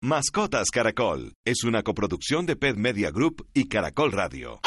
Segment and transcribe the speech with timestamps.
[0.00, 4.60] Mascotas Caracol es una coproducción de Pet Media Group y Caracol Radio.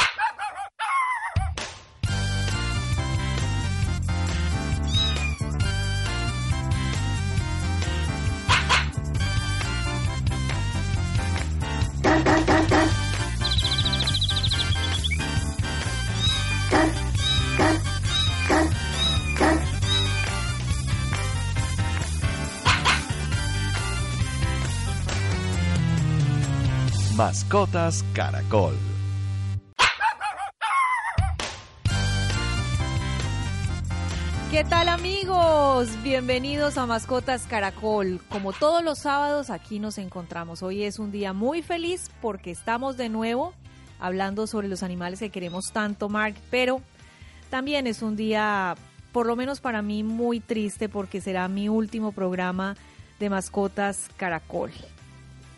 [27.24, 28.76] Mascotas Caracol.
[34.50, 35.90] ¿Qué tal amigos?
[36.02, 38.22] Bienvenidos a Mascotas Caracol.
[38.28, 40.64] Como todos los sábados aquí nos encontramos.
[40.64, 43.54] Hoy es un día muy feliz porque estamos de nuevo
[44.00, 46.82] hablando sobre los animales que queremos tanto, Mark, pero
[47.52, 48.74] también es un día,
[49.12, 52.76] por lo menos para mí, muy triste porque será mi último programa
[53.20, 54.72] de Mascotas Caracol.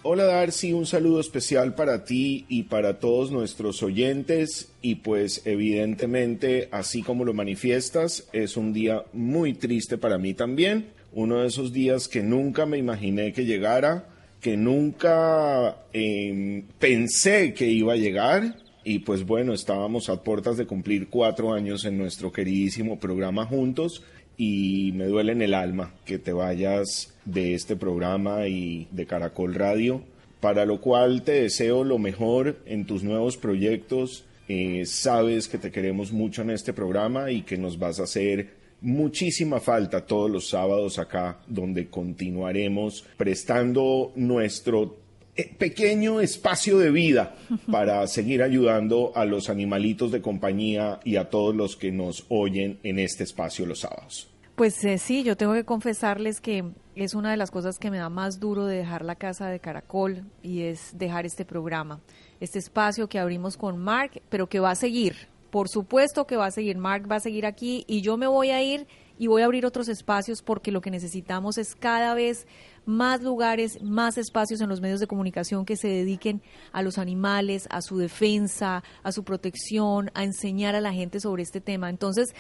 [0.06, 4.70] Hola Darcy, un saludo especial para ti y para todos nuestros oyentes.
[4.82, 10.88] Y pues evidentemente así como lo manifiestas es un día muy triste para mí también,
[11.14, 14.10] uno de esos días que nunca me imaginé que llegara,
[14.42, 18.58] que nunca em, pensé que iba a llegar.
[18.84, 24.04] Y pues bueno, estábamos a puertas de cumplir cuatro años en nuestro queridísimo programa juntos
[24.38, 29.54] y me duele en el alma que te vayas de este programa y de Caracol
[29.54, 30.02] Radio,
[30.40, 34.26] para lo cual te deseo lo mejor en tus nuevos proyectos.
[34.48, 38.64] Eh, sabes que te queremos mucho en este programa y que nos vas a hacer
[38.82, 44.98] muchísima falta todos los sábados acá, donde continuaremos prestando nuestro
[45.36, 47.36] eh, pequeño espacio de vida
[47.72, 52.80] para seguir ayudando a los animalitos de compañía y a todos los que nos oyen
[52.84, 54.33] en este espacio los sábados.
[54.56, 56.64] Pues eh, sí, yo tengo que confesarles que
[56.96, 59.60] es una de las cosas que me da más duro de dejar la casa de
[59.60, 62.02] Caracol y es dejar este programa,
[62.40, 65.28] este espacio que abrimos con Mark, pero que va a seguir.
[65.50, 68.52] Por supuesto que va a seguir, Mark va a seguir aquí y yo me voy
[68.52, 68.86] a ir
[69.18, 72.46] y voy a abrir otros espacios porque lo que necesitamos es cada vez
[72.86, 77.68] más lugares, más espacios en los medios de comunicación que se dediquen a los animales,
[77.70, 81.90] a su defensa, a su protección, a enseñar a la gente sobre este tema.
[81.90, 82.34] Entonces,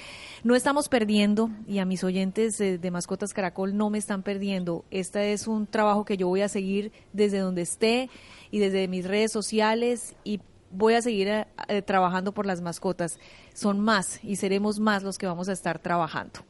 [0.43, 4.85] no estamos perdiendo y a mis oyentes de, Mascotas Caracol no me están perdiendo.
[4.91, 8.09] Este es un trabajo que yo voy a seguir desde donde esté
[8.51, 13.19] y desde mis redes sociales y voy a seguir eh, trabajando por las mascotas.
[13.53, 16.41] Son más y seremos más los que vamos a estar trabajando.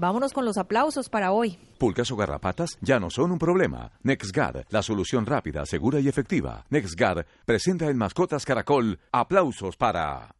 [0.00, 1.58] Vámonos con los aplausos para hoy.
[1.76, 3.90] Pulgas o garrapatas ya no son un problema.
[4.04, 6.64] NexGard, la solución rápida, segura y efectiva.
[6.70, 10.36] NexGard presenta en Mascotas Caracol aplausos para...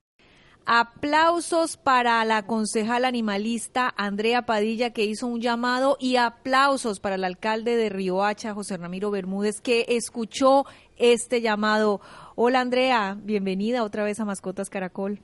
[0.64, 7.24] Aplausos para la concejal animalista Andrea Padilla que hizo un llamado y aplausos para el
[7.24, 10.66] alcalde de Riohacha, José Ramiro Bermúdez, que escuchó
[10.98, 12.00] este llamado.
[12.36, 15.20] Hola Andrea, bienvenida otra vez a Mascotas Caracol.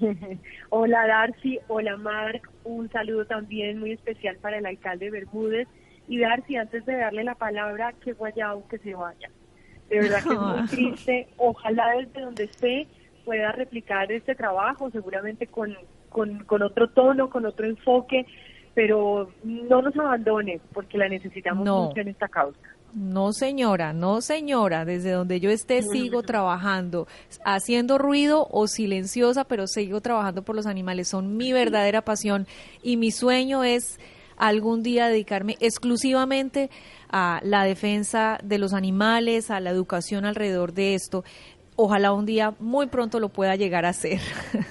[0.70, 5.68] hola Darcy, hola Marc, un saludo también muy especial para el alcalde Bermúdez.
[6.08, 9.30] Y Darcy, antes de darle la palabra, que guayao que se vaya.
[9.90, 11.28] De verdad que es muy triste.
[11.36, 12.86] Ojalá desde donde esté
[13.24, 15.76] pueda replicar este trabajo, seguramente con,
[16.08, 18.24] con, con otro tono, con otro enfoque,
[18.74, 22.58] pero no nos abandone porque la necesitamos mucho en esta causa.
[22.94, 24.84] No, señora, no, señora.
[24.84, 27.06] Desde donde yo esté sigo trabajando,
[27.44, 31.08] haciendo ruido o silenciosa, pero sigo trabajando por los animales.
[31.08, 32.46] Son mi verdadera pasión
[32.82, 33.98] y mi sueño es
[34.36, 36.70] algún día dedicarme exclusivamente
[37.10, 41.24] a la defensa de los animales, a la educación alrededor de esto.
[41.76, 44.20] Ojalá un día muy pronto lo pueda llegar a hacer.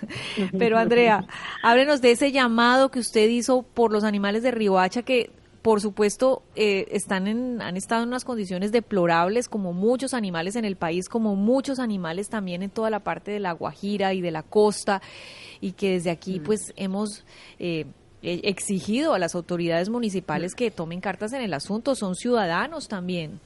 [0.58, 1.25] Pero Andrea,
[1.63, 5.31] háblenos de ese llamado que usted hizo por los animales de Riohacha que
[5.68, 10.64] por supuesto, eh, están en, han estado en unas condiciones deplorables, como muchos animales en
[10.64, 14.31] el país, como muchos animales también en toda la parte de la Guajira y de
[14.31, 15.02] la costa,
[15.60, 16.44] y que desde aquí, mm.
[16.44, 17.25] pues, hemos
[17.60, 17.84] eh,
[18.22, 21.96] e, exigido a las autoridades municipales que tomen cartas en el asunto.
[21.96, 23.42] Son ciudadanos también.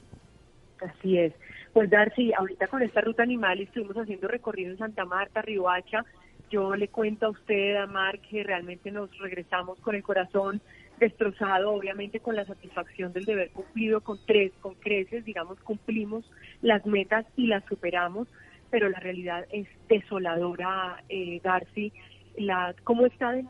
[0.80, 1.32] Así es.
[1.72, 6.04] Pues, Darcy, ahorita con esta ruta animal estuvimos haciendo recorrido en Santa Marta, Riohacha.
[6.52, 10.60] Yo le cuento a usted, a Mar, que realmente nos regresamos con el corazón
[11.02, 16.24] destrozado, obviamente con la satisfacción del deber cumplido con tres, con creces, digamos, cumplimos
[16.62, 18.28] las metas y las superamos,
[18.70, 21.92] pero la realidad es desoladora, eh, Darcy.
[22.38, 23.44] La, cómo está de,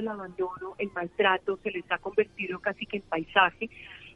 [0.00, 3.68] el abandono, el maltrato, se les ha convertido casi que en paisaje.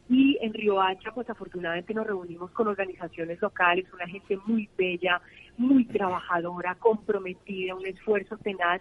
[0.08, 5.20] Y en Hacha, pues afortunadamente nos reunimos con organizaciones locales, una gente muy bella,
[5.58, 8.80] muy trabajadora, comprometida, un esfuerzo tenaz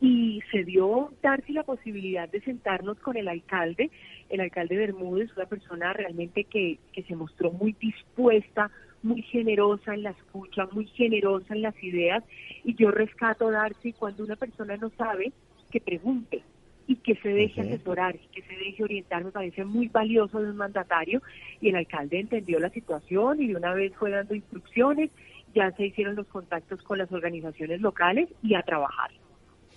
[0.00, 3.90] y se dio Darcy la posibilidad de sentarnos con el alcalde,
[4.28, 8.70] el alcalde Bermúdez, una persona realmente que, que se mostró muy dispuesta,
[9.02, 12.24] muy generosa en la escucha, muy generosa en las ideas.
[12.64, 15.32] Y yo rescato Darcy cuando una persona no sabe
[15.70, 16.42] que pregunte
[16.86, 19.24] y que se deje asesorar y que se deje orientar.
[19.24, 21.22] Me parece muy valioso de un mandatario
[21.60, 25.10] y el alcalde entendió la situación y de una vez fue dando instrucciones,
[25.54, 29.10] ya se hicieron los contactos con las organizaciones locales y a trabajar.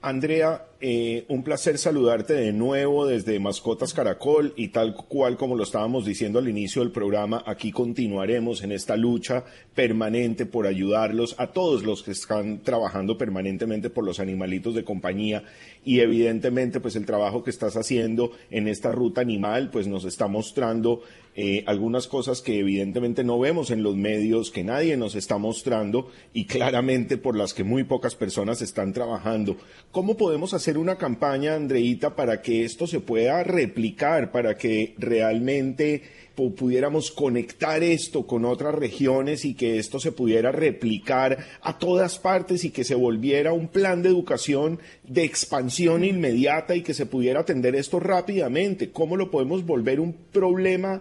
[0.00, 5.62] Andrea, eh, un placer saludarte de nuevo desde Mascotas Caracol y tal cual como lo
[5.62, 9.44] estábamos diciendo al inicio del programa, aquí continuaremos en esta lucha
[9.74, 15.44] permanente por ayudarlos a todos los que están trabajando permanentemente por los animalitos de compañía
[15.86, 20.28] y evidentemente pues el trabajo que estás haciendo en esta ruta animal pues nos está
[20.28, 21.02] mostrando
[21.36, 26.08] eh, algunas cosas que evidentemente no vemos en los medios, que nadie nos está mostrando
[26.32, 29.56] y claramente por las que muy pocas personas están trabajando.
[29.90, 36.02] ¿Cómo podemos hacer una campaña, Andreita, para que esto se pueda replicar, para que realmente
[36.34, 42.64] pudiéramos conectar esto con otras regiones y que esto se pudiera replicar a todas partes
[42.64, 47.40] y que se volviera un plan de educación de expansión inmediata y que se pudiera
[47.40, 48.90] atender esto rápidamente.
[48.90, 51.00] ¿Cómo lo podemos volver un problema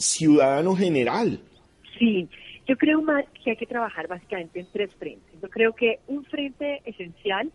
[0.00, 1.40] ciudadano general.
[1.98, 2.28] Sí,
[2.66, 3.04] yo creo
[3.44, 5.40] que hay que trabajar básicamente en tres frentes.
[5.40, 7.50] Yo creo que un frente esencial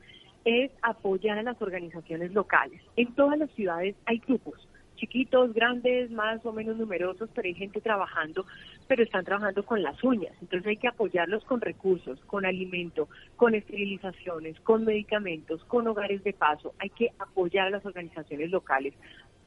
[0.46, 2.82] es apoyar a las organizaciones locales.
[2.96, 7.82] En todas las ciudades hay grupos, chiquitos, grandes, más o menos numerosos, pero hay gente
[7.82, 8.46] trabajando,
[8.88, 10.34] pero están trabajando con las uñas.
[10.42, 16.34] Entonces hay que apoyarlos con recursos, con alimento, con esterilizaciones, con medicamentos, con hogares de
[16.34, 16.74] paso.
[16.80, 18.94] Hay que apoyar a las organizaciones locales.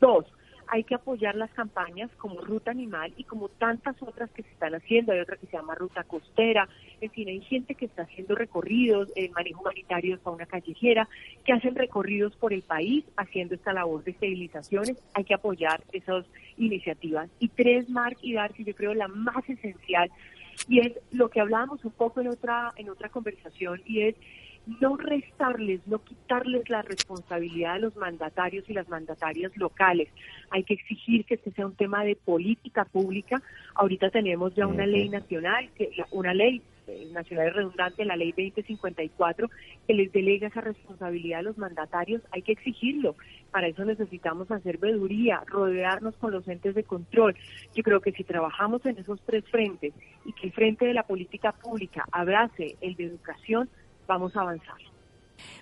[0.00, 0.26] Dos,
[0.70, 4.74] hay que apoyar las campañas como Ruta Animal y como tantas otras que se están
[4.74, 5.12] haciendo.
[5.12, 6.68] Hay otra que se llama Ruta Costera.
[7.00, 11.08] En fin, hay gente que está haciendo recorridos, en manejo humanitario de fauna callejera,
[11.44, 14.96] que hacen recorridos por el país haciendo esta labor de esterilizaciones.
[15.14, 16.24] Hay que apoyar esas
[16.56, 17.30] iniciativas.
[17.38, 20.10] Y tres, Mark y Darcy, yo creo la más esencial,
[20.68, 24.16] y es lo que hablábamos un poco en otra, en otra conversación, y es
[24.80, 30.08] no restarles, no quitarles la responsabilidad a los mandatarios y las mandatarias locales.
[30.50, 33.42] Hay que exigir que este sea un tema de política pública.
[33.74, 39.48] Ahorita tenemos ya una ley nacional, que una ley eh, nacional redundante, la ley 2054,
[39.86, 42.22] que les delega esa responsabilidad a los mandatarios.
[42.30, 43.16] Hay que exigirlo.
[43.50, 47.34] Para eso necesitamos hacer veeduría, rodearnos con los entes de control.
[47.74, 49.94] Yo creo que si trabajamos en esos tres frentes
[50.26, 53.70] y que el frente de la política pública abrace el de educación,
[54.08, 54.76] vamos a avanzar.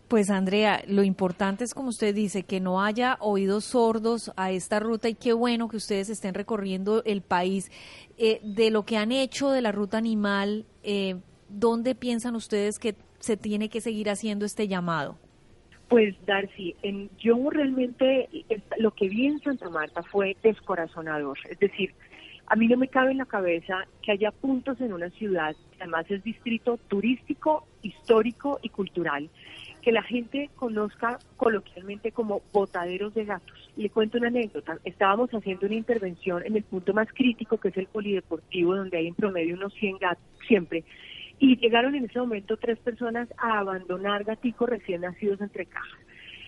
[0.09, 4.79] Pues Andrea, lo importante es, como usted dice, que no haya oídos sordos a esta
[4.79, 7.71] ruta y qué bueno que ustedes estén recorriendo el país.
[8.17, 11.17] Eh, de lo que han hecho de la ruta animal, eh,
[11.49, 15.19] ¿dónde piensan ustedes que se tiene que seguir haciendo este llamado?
[15.89, 18.29] Pues Darcy, en, yo realmente
[18.79, 21.39] lo que vi en Santa Marta fue descorazonador.
[21.51, 21.93] Es decir,
[22.49, 26.07] a mí no me cabe en la cabeza que haya puntos en una ciudad, además
[26.11, 29.29] es distrito turístico, histórico y cultural,
[29.83, 33.71] que la gente conozca coloquialmente como botaderos de gatos.
[33.77, 34.79] Le cuento una anécdota.
[34.85, 39.09] Estábamos haciendo una intervención en el punto más crítico, que es el polideportivo, donde hay
[39.09, 40.85] en promedio unos 100 gatos siempre.
[41.39, 46.01] Y llegaron en ese momento tres personas a abandonar gaticos recién nacidos entre cajas.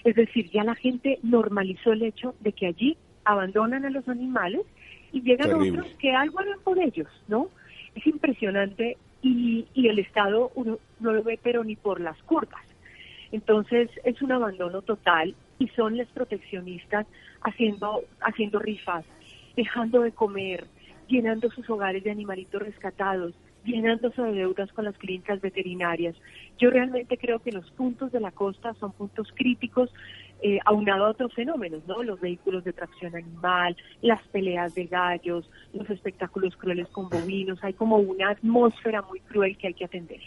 [0.04, 4.62] Es decir, ya la gente normalizó el hecho de que allí abandonan a los animales
[5.12, 7.48] y llegan otros que algo harán por ellos, ¿no?
[7.94, 12.64] Es impresionante y, y el Estado uno no lo ve pero ni por las curvas.
[13.32, 17.06] Entonces es un abandono total y son las proteccionistas
[17.42, 19.04] haciendo, haciendo rifas,
[19.56, 20.66] dejando de comer,
[21.08, 23.34] llenando sus hogares de animalitos rescatados,
[23.64, 26.16] llenándose de deudas con las clínicas veterinarias.
[26.58, 29.90] Yo realmente creo que los puntos de la costa son puntos críticos
[30.40, 32.02] eh, aunado a otros fenómenos, ¿no?
[32.02, 37.72] Los vehículos de tracción animal, las peleas de gallos, los espectáculos crueles con bovinos, hay
[37.72, 40.20] como una atmósfera muy cruel que hay que atender.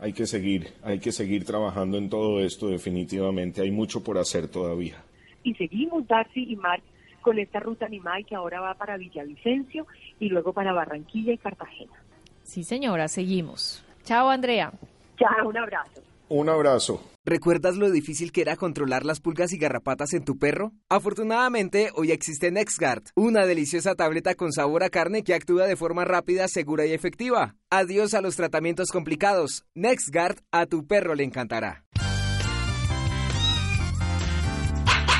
[0.00, 4.48] Hay que seguir, hay que seguir trabajando en todo esto definitivamente, hay mucho por hacer
[4.48, 4.96] todavía.
[5.42, 6.82] Y seguimos, Darcy y Mark,
[7.20, 9.86] con esta ruta animal que ahora va para Villavicencio
[10.18, 11.92] y luego para Barranquilla y Cartagena.
[12.42, 13.84] Sí, señora, seguimos.
[14.04, 14.72] Chao, Andrea.
[15.18, 16.02] Chao, un abrazo.
[16.30, 17.02] Un abrazo.
[17.24, 20.72] ¿Recuerdas lo difícil que era controlar las pulgas y garrapatas en tu perro?
[20.88, 26.04] Afortunadamente, hoy existe NexGard, una deliciosa tableta con sabor a carne que actúa de forma
[26.04, 27.56] rápida, segura y efectiva.
[27.68, 29.64] Adiós a los tratamientos complicados.
[29.74, 31.84] NexGard a tu perro le encantará.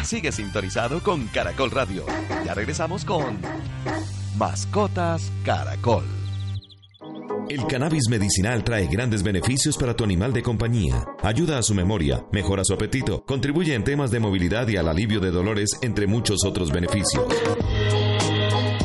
[0.04, 2.06] Sigue sintonizado con Caracol Radio.
[2.44, 3.36] Ya regresamos con
[4.38, 6.19] Mascotas Caracol.
[7.48, 11.04] El cannabis medicinal trae grandes beneficios para tu animal de compañía.
[11.22, 15.20] Ayuda a su memoria, mejora su apetito, contribuye en temas de movilidad y al alivio
[15.20, 17.24] de dolores, entre muchos otros beneficios.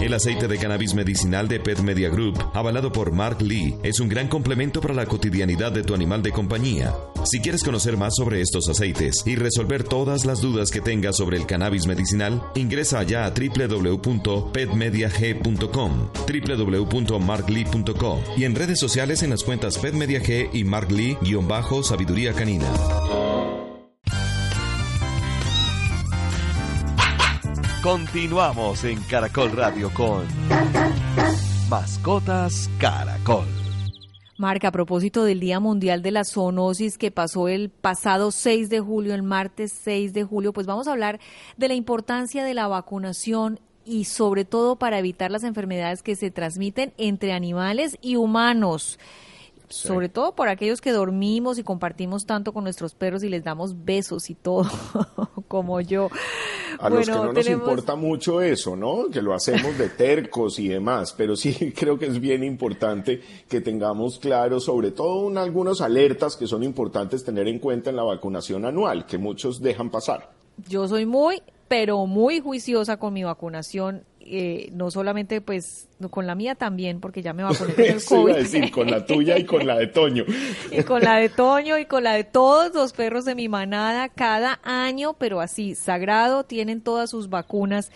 [0.05, 4.07] El aceite de cannabis medicinal de Pet Media Group, avalado por Mark Lee, es un
[4.07, 6.93] gran complemento para la cotidianidad de tu animal de compañía.
[7.23, 11.37] Si quieres conocer más sobre estos aceites y resolver todas las dudas que tengas sobre
[11.37, 19.79] el cannabis medicinal, ingresa ya a www.petmediag.com, www.marklee.com y en redes sociales en las cuentas
[19.79, 22.67] PetMediaG y Mark Lee-Sabiduría Canina.
[27.85, 30.25] Continuamos en Caracol Radio con
[31.69, 33.45] Mascotas Caracol.
[34.39, 38.79] Marca, a propósito del Día Mundial de la Zoonosis que pasó el pasado 6 de
[38.79, 41.19] julio, el martes 6 de julio, pues vamos a hablar
[41.57, 46.31] de la importancia de la vacunación y sobre todo para evitar las enfermedades que se
[46.31, 48.97] transmiten entre animales y humanos
[49.69, 53.85] sobre todo por aquellos que dormimos y compartimos tanto con nuestros perros y les damos
[53.85, 54.69] besos y todo,
[55.47, 56.09] como yo.
[56.79, 59.05] A los que no nos importa mucho eso, ¿no?
[59.11, 63.61] Que lo hacemos de tercos y demás, pero sí creo que es bien importante que
[63.61, 68.03] tengamos claro, sobre todo en algunas alertas que son importantes tener en cuenta en la
[68.03, 70.31] vacunación anual, que muchos dejan pasar.
[70.67, 76.35] Yo soy muy, pero muy juiciosa con mi vacunación eh, no solamente pues con la
[76.35, 78.29] mía también, porque ya me va a poner el COVID.
[78.29, 80.25] Iba a decir, con la tuya y con la de Toño.
[80.71, 84.09] y con la de Toño y con la de todos los perros de mi manada
[84.09, 87.91] cada año, pero así, sagrado, tienen todas sus vacunas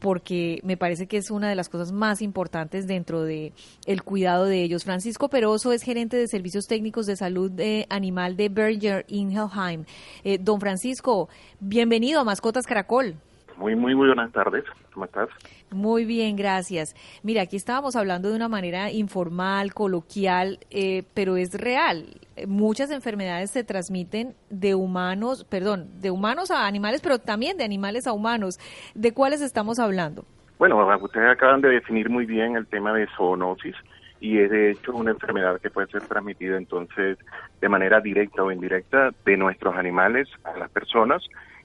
[0.00, 3.52] porque me parece que es una de las cosas más importantes dentro de
[3.86, 4.84] el cuidado de ellos.
[4.84, 9.84] Francisco Peroso es gerente de servicios técnicos de salud de animal de Berger Ingelheim.
[10.24, 11.28] Eh, don Francisco,
[11.60, 13.16] bienvenido a Mascotas Caracol.
[13.60, 14.64] Muy, muy, muy buenas tardes.
[14.94, 15.28] ¿Cómo estás?
[15.70, 16.96] Muy bien, gracias.
[17.22, 22.06] Mira, aquí estábamos hablando de una manera informal, coloquial, eh, pero es real.
[22.48, 28.06] Muchas enfermedades se transmiten de humanos, perdón, de humanos a animales, pero también de animales
[28.06, 28.58] a humanos.
[28.94, 30.24] ¿De cuáles estamos hablando?
[30.58, 33.76] Bueno, ustedes acaban de definir muy bien el tema de zoonosis
[34.20, 37.18] y es de hecho una enfermedad que puede ser transmitida entonces
[37.60, 41.22] de manera directa o indirecta de nuestros animales a las personas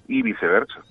[0.10, 0.84] y viceversa.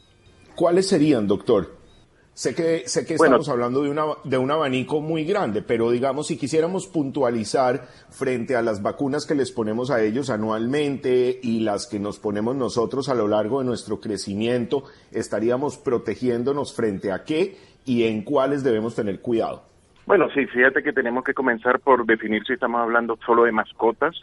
[0.54, 1.84] ¿Cuáles serían, doctor?
[2.32, 6.26] Sé que, sé que estamos hablando de, una, de un abanico muy grande, pero digamos,
[6.26, 11.86] si quisiéramos puntualizar frente a las vacunas que les ponemos a ellos anualmente y las
[11.86, 14.82] que nos ponemos nosotros a lo largo de nuestro crecimiento,
[15.12, 19.62] estaríamos protegiéndonos frente a qué y en cuáles debemos tener cuidado.
[20.04, 24.20] Bueno, sí, fíjate que tenemos que comenzar por definir si estamos hablando solo de mascotas,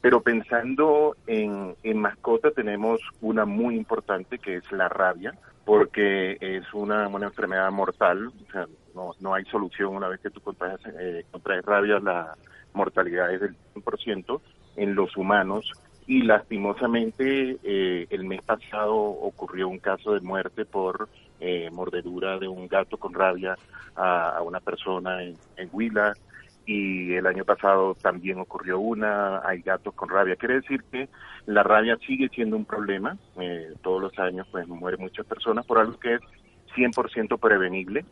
[0.00, 5.32] pero pensando en, en mascota tenemos una muy importante que es la rabia
[5.64, 10.30] porque es una, una enfermedad mortal, o sea, no, no hay solución una vez que
[10.30, 11.24] tú contraes, eh,
[11.64, 12.34] rabia, la
[12.74, 14.40] mortalidad es del 100%
[14.76, 15.72] en los humanos.
[16.04, 22.48] Y lastimosamente eh, el mes pasado ocurrió un caso de muerte por eh, mordedura de
[22.48, 23.56] un gato con rabia
[23.94, 26.12] a, una persona en, en Huila
[26.66, 30.36] y el año pasado también ocurrió una, hay gatos con rabia.
[30.36, 31.08] Quiere decir que
[31.46, 35.78] la rabia sigue siendo un problema, eh, todos los años pues mueren muchas personas por
[35.78, 36.20] algo que es
[36.76, 38.04] 100% prevenible.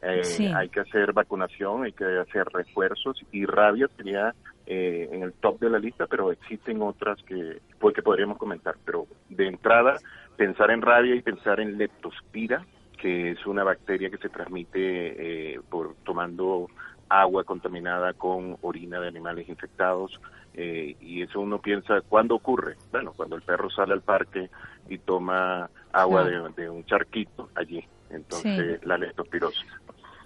[0.00, 4.32] Eh, hay que hacer vacunación, hay que hacer refuerzos y rabia sería
[4.64, 8.76] eh, en el top de la lista, pero existen otras que, pues, que podríamos comentar.
[8.84, 9.96] Pero de entrada,
[10.36, 12.64] pensar en rabia y pensar en leptospira,
[12.96, 16.68] que es una bacteria que se transmite por tomando
[17.08, 20.20] agua contaminada con orina de animales infectados
[20.54, 22.76] eh, y eso uno piensa, ¿cuándo ocurre?
[22.90, 24.50] Bueno, cuando el perro sale al parque
[24.88, 29.66] y toma agua de, un charquito allí, entonces la leptospirosis.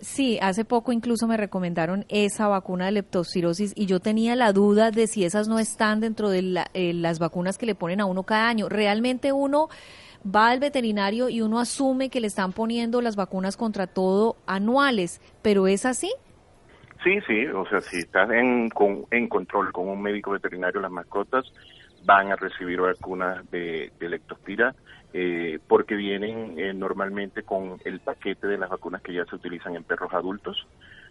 [0.02, 4.90] Sí, hace poco incluso me recomendaron esa vacuna de leptospirosis y yo tenía la duda
[4.90, 8.24] de si esas no están dentro de eh, las vacunas que le ponen a uno
[8.24, 8.68] cada año.
[8.68, 9.68] Realmente uno
[10.24, 15.20] va al veterinario y uno asume que le están poniendo las vacunas contra todo anuales,
[15.40, 16.12] pero ¿es así?
[17.02, 18.70] Sí, sí, o sea, si estás en,
[19.10, 21.44] en control con un médico veterinario, las mascotas
[22.04, 24.74] van a recibir vacunas de, de lectospira
[25.12, 29.76] eh, porque vienen eh, normalmente con el paquete de las vacunas que ya se utilizan
[29.76, 30.66] en perros adultos.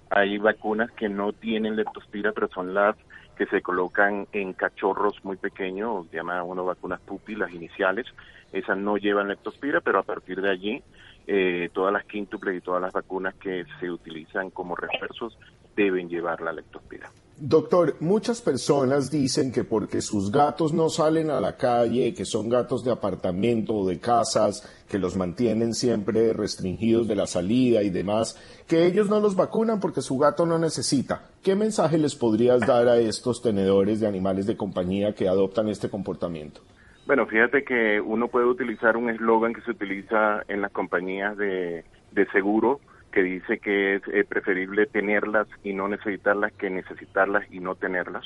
[0.09, 2.95] hay vacunas que no tienen leptospira, pero son las
[3.41, 8.05] que se colocan en cachorros muy pequeños, se llaman uno vacunas pupi, las iniciales.
[8.53, 10.83] Esas no llevan leptospira, pero a partir de allí
[11.25, 15.39] eh, todas las quíntuples y todas las vacunas que se utilizan como refuerzos
[15.75, 17.09] deben llevar la leptospira.
[17.43, 22.49] Doctor, muchas personas dicen que porque sus gatos no salen a la calle, que son
[22.49, 27.89] gatos de apartamento o de casas, que los mantienen siempre restringidos de la salida y
[27.89, 31.31] demás, que ellos no los vacunan porque su gato no necesita.
[31.41, 35.89] ¿Qué mensaje les podrías dar a estos tenedores de animales de compañía que adoptan este
[35.89, 36.61] comportamiento?
[37.07, 41.85] Bueno, fíjate que uno puede utilizar un eslogan que se utiliza en las compañías de,
[42.11, 42.81] de seguro
[43.11, 48.25] que dice que es eh, preferible tenerlas y no necesitarlas que necesitarlas y no tenerlas,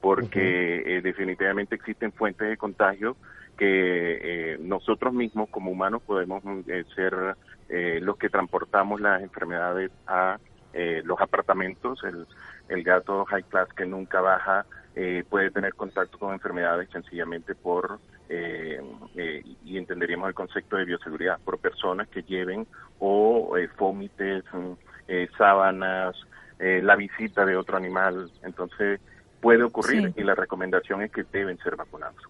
[0.00, 3.16] porque eh, definitivamente existen fuentes de contagio
[3.56, 4.18] que
[4.54, 6.42] eh, nosotros mismos como humanos podemos
[6.94, 7.34] ser
[7.68, 10.38] los que transportamos las enfermedades a
[11.02, 12.02] los apartamentos.
[12.04, 12.26] El,
[12.68, 14.64] el gato high class que nunca baja
[15.28, 18.80] puede tener contacto con enfermedades sencillamente por eh,
[19.16, 22.66] eh, y entenderíamos el concepto de bioseguridad por personas que lleven
[22.98, 24.72] o eh, fómites, mm,
[25.08, 26.16] eh, sábanas,
[26.58, 28.32] la visita de otro animal.
[28.42, 29.00] Entonces
[29.40, 32.20] puede ocurrir y la recomendación es que deben ser vacunados.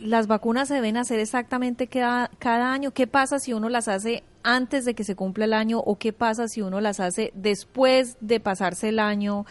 [0.00, 2.90] las vacunas se deben hacer exactamente cada, cada año.
[2.90, 6.12] ¿Qué pasa si uno las hace antes de que se cumpla el año o qué
[6.12, 9.46] pasa si uno las hace después de pasarse el año?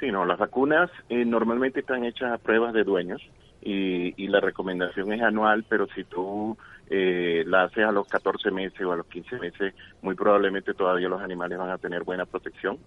[0.00, 3.20] Sí, no, las vacunas normalmente están hechas a pruebas de dueños
[3.60, 6.56] y, la recomendación es anual, pero si tú
[6.90, 11.08] eh, la haces a los 14 meses o a los 15 meses, muy probablemente todavía
[11.08, 12.78] los animales van a tener buena protección,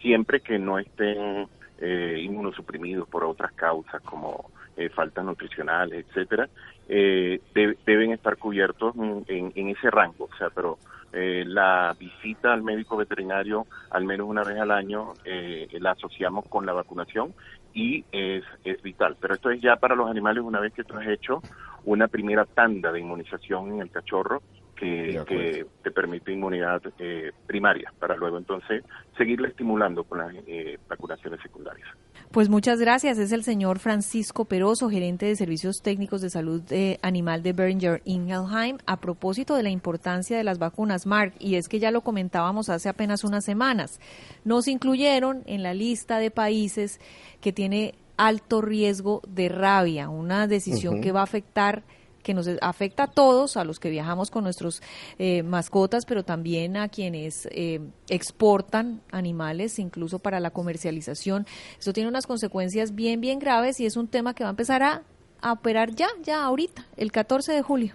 [0.00, 1.46] siempre que no estén
[1.78, 6.48] eh, inmunosuprimidos por otras causas como eh, faltas nutricionales, etcétera,
[6.88, 7.40] eh,
[7.84, 8.94] deben estar cubiertos
[9.28, 10.78] en, en, ese rango, o sea, pero
[11.12, 16.46] eh, la visita al médico veterinario al menos una vez al año eh, la asociamos
[16.48, 17.34] con la vacunación
[17.72, 19.16] y es, es vital.
[19.20, 21.42] Pero esto es ya para los animales una vez que tú has hecho
[21.84, 24.42] una primera tanda de inmunización en el cachorro
[24.76, 28.84] que, te permite inmunidad eh, primaria para luego entonces
[29.16, 31.88] seguirle estimulando con las eh, vacunaciones secundarias.
[32.30, 33.18] Pues muchas gracias.
[33.18, 38.02] Es el señor Francisco Peroso, gerente de Servicios Técnicos de Salud eh, Animal de Beringer
[38.04, 42.02] Ingelheim, a propósito de la importancia de las vacunas, Mark, y es que ya lo
[42.02, 44.00] comentábamos hace apenas unas semanas.
[44.44, 47.00] Nos incluyeron en la lista de países
[47.40, 51.84] que tiene alto riesgo de rabia, una decisión que va a afectar
[52.26, 54.82] que nos afecta a todos, a los que viajamos con nuestros
[55.16, 61.46] eh, mascotas, pero también a quienes eh, exportan animales, incluso para la comercialización.
[61.78, 64.82] Esto tiene unas consecuencias bien, bien graves y es un tema que va a empezar
[64.82, 65.04] a
[65.52, 67.94] operar ya, ya ahorita, el 14 de julio.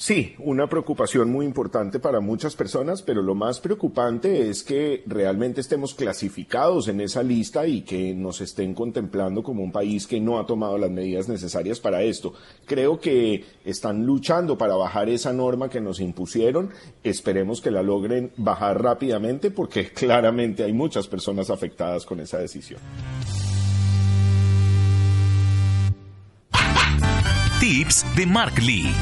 [0.00, 5.60] Sí, una preocupación muy importante para muchas personas, pero lo más preocupante es que realmente
[5.60, 10.38] estemos clasificados en esa lista y que nos estén contemplando como un país que no
[10.38, 12.32] ha tomado las medidas necesarias para esto.
[12.64, 16.70] Creo que están luchando para bajar esa norma que nos impusieron.
[17.04, 22.80] Esperemos que la logren bajar rápidamente porque claramente hay muchas personas afectadas con esa decisión.
[27.60, 28.94] Tips de Mark Lee.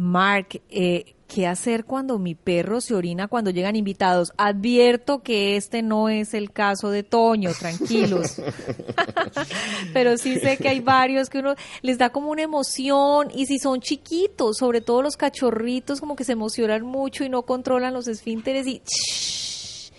[0.00, 4.32] Mark, eh, ¿qué hacer cuando mi perro se orina cuando llegan invitados?
[4.38, 8.40] Advierto que este no es el caso de Toño, tranquilos.
[9.92, 13.58] Pero sí sé que hay varios que uno les da como una emoción y si
[13.58, 18.08] son chiquitos, sobre todo los cachorritos como que se emocionan mucho y no controlan los
[18.08, 18.80] esfínteres y...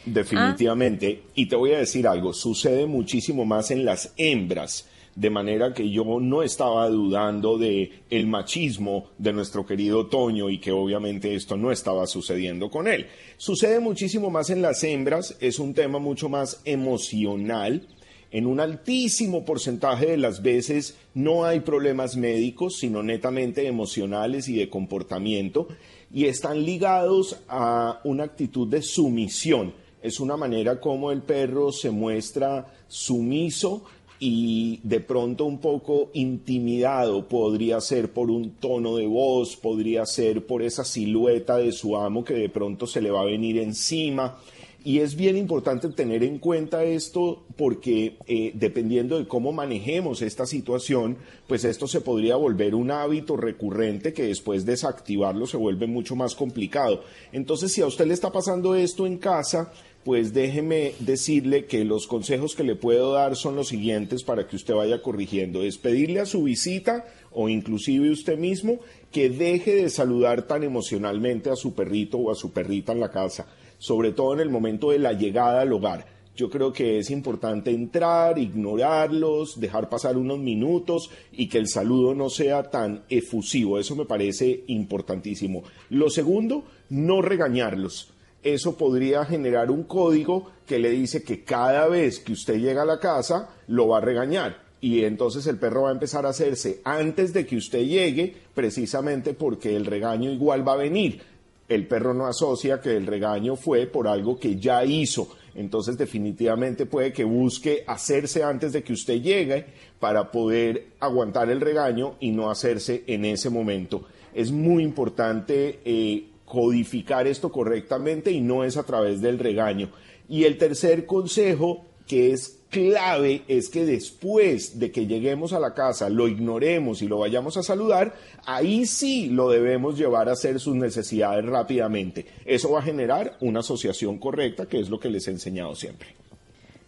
[0.03, 1.25] Definitivamente.
[1.35, 5.89] Y te voy a decir algo, sucede muchísimo más en las hembras de manera que
[5.89, 11.57] yo no estaba dudando de el machismo de nuestro querido Toño y que obviamente esto
[11.57, 13.07] no estaba sucediendo con él.
[13.37, 17.87] Sucede muchísimo más en las hembras, es un tema mucho más emocional.
[18.31, 24.55] En un altísimo porcentaje de las veces no hay problemas médicos, sino netamente emocionales y
[24.55, 25.67] de comportamiento,
[26.13, 29.73] y están ligados a una actitud de sumisión.
[30.01, 33.83] Es una manera como el perro se muestra sumiso
[34.23, 40.45] y de pronto un poco intimidado podría ser por un tono de voz, podría ser
[40.45, 44.37] por esa silueta de su amo que de pronto se le va a venir encima.
[44.83, 50.45] Y es bien importante tener en cuenta esto porque eh, dependiendo de cómo manejemos esta
[50.45, 56.15] situación, pues esto se podría volver un hábito recurrente que después desactivarlo se vuelve mucho
[56.15, 57.03] más complicado.
[57.31, 59.71] Entonces, si a usted le está pasando esto en casa,
[60.03, 64.55] pues déjeme decirle que los consejos que le puedo dar son los siguientes para que
[64.55, 65.63] usted vaya corrigiendo.
[65.63, 68.79] Es pedirle a su visita o inclusive usted mismo
[69.11, 73.11] que deje de saludar tan emocionalmente a su perrito o a su perrita en la
[73.11, 73.47] casa.
[73.77, 76.05] sobre todo en el momento de la llegada al hogar.
[76.35, 82.13] Yo creo que es importante entrar, ignorarlos, dejar pasar unos minutos y que el saludo
[82.13, 83.79] no sea tan efusivo.
[83.79, 85.63] Eso me parece importantísimo.
[85.89, 88.13] Lo segundo, no regañarlos.
[88.43, 92.85] Eso podría generar un código que le dice que cada vez que usted llega a
[92.85, 96.81] la casa lo va a regañar y entonces el perro va a empezar a hacerse
[96.83, 101.21] antes de que usted llegue, precisamente porque el regaño igual va a venir.
[101.69, 105.29] El perro no asocia que el regaño fue por algo que ya hizo.
[105.53, 109.65] Entonces definitivamente puede que busque hacerse antes de que usted llegue
[109.99, 114.05] para poder aguantar el regaño y no hacerse en ese momento.
[114.33, 119.89] Es muy importante eh, codificar esto correctamente y no es a través del regaño.
[120.27, 125.73] Y el tercer consejo, que es clave es que después de que lleguemos a la
[125.73, 130.59] casa, lo ignoremos y lo vayamos a saludar, ahí sí lo debemos llevar a hacer
[130.59, 132.25] sus necesidades rápidamente.
[132.43, 136.09] Eso va a generar una asociación correcta, que es lo que les he enseñado siempre.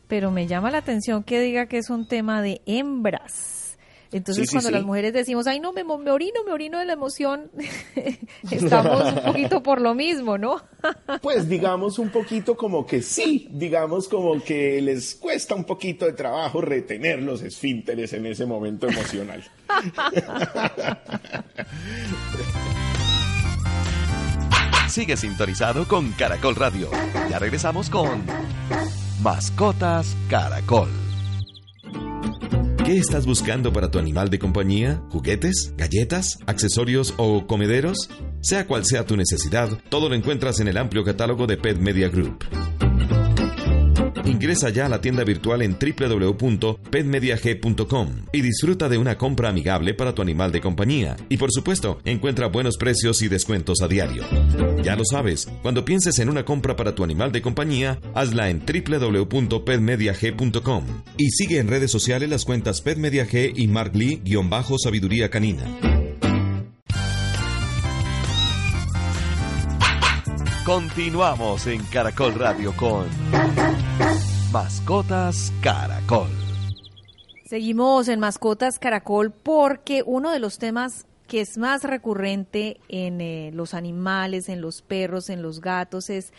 [0.09, 3.62] Pero me llama la atención que diga que es un tema de hembras.
[4.13, 7.49] Entonces, cuando las mujeres decimos, ay, no, me, me, orino, me orino de la emoción,
[8.51, 10.61] estamos un poquito por lo mismo, ¿no?
[11.21, 16.13] pues digamos un poquito como que sí, digamos como que les cuesta un poquito de
[16.13, 19.43] trabajo retener los esfínteres en ese momento emocional.
[24.89, 26.89] Sigue sintonizado con Caracol Radio.
[27.29, 28.23] Ya regresamos con
[29.23, 30.89] Mascotas Caracol.
[32.85, 35.01] ¿Qué estás buscando para tu animal de compañía?
[35.09, 35.73] ¿Juguetes?
[35.77, 36.37] ¿Galletas?
[36.47, 38.09] ¿Accesorios o comederos?
[38.41, 42.09] Sea cual sea tu necesidad, todo lo encuentras en el amplio catálogo de Pet Media
[42.09, 42.43] Group.
[44.25, 50.13] Ingresa ya a la tienda virtual en www.petmediag.com y disfruta de una compra amigable para
[50.13, 51.15] tu animal de compañía.
[51.29, 54.23] Y por supuesto, encuentra buenos precios y descuentos a diario.
[54.83, 58.63] Ya lo sabes, cuando pienses en una compra para tu animal de compañía, hazla en
[58.65, 60.83] www.petmediag.com
[61.17, 66.02] y sigue en redes sociales las cuentas Petmediag y Mark Lee-Sabiduría Canina.
[70.65, 73.05] Continuamos en Caracol Radio con
[74.53, 76.29] Mascotas Caracol.
[77.45, 83.51] Seguimos en Mascotas Caracol porque uno de los temas que es más recurrente en eh,
[83.53, 86.31] los animales, en los perros, en los gatos es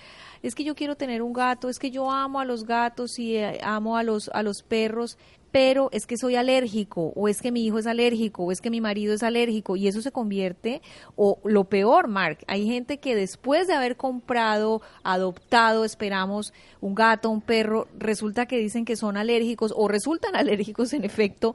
[0.42, 3.36] es que yo quiero tener un gato, es que yo amo a los gatos y
[3.36, 5.18] eh, amo a los a los perros
[5.54, 8.70] pero es que soy alérgico, o es que mi hijo es alérgico, o es que
[8.70, 10.82] mi marido es alérgico, y eso se convierte,
[11.14, 17.30] o lo peor, Mark, hay gente que después de haber comprado, adoptado, esperamos, un gato,
[17.30, 21.54] un perro, resulta que dicen que son alérgicos, o resultan alérgicos en efecto,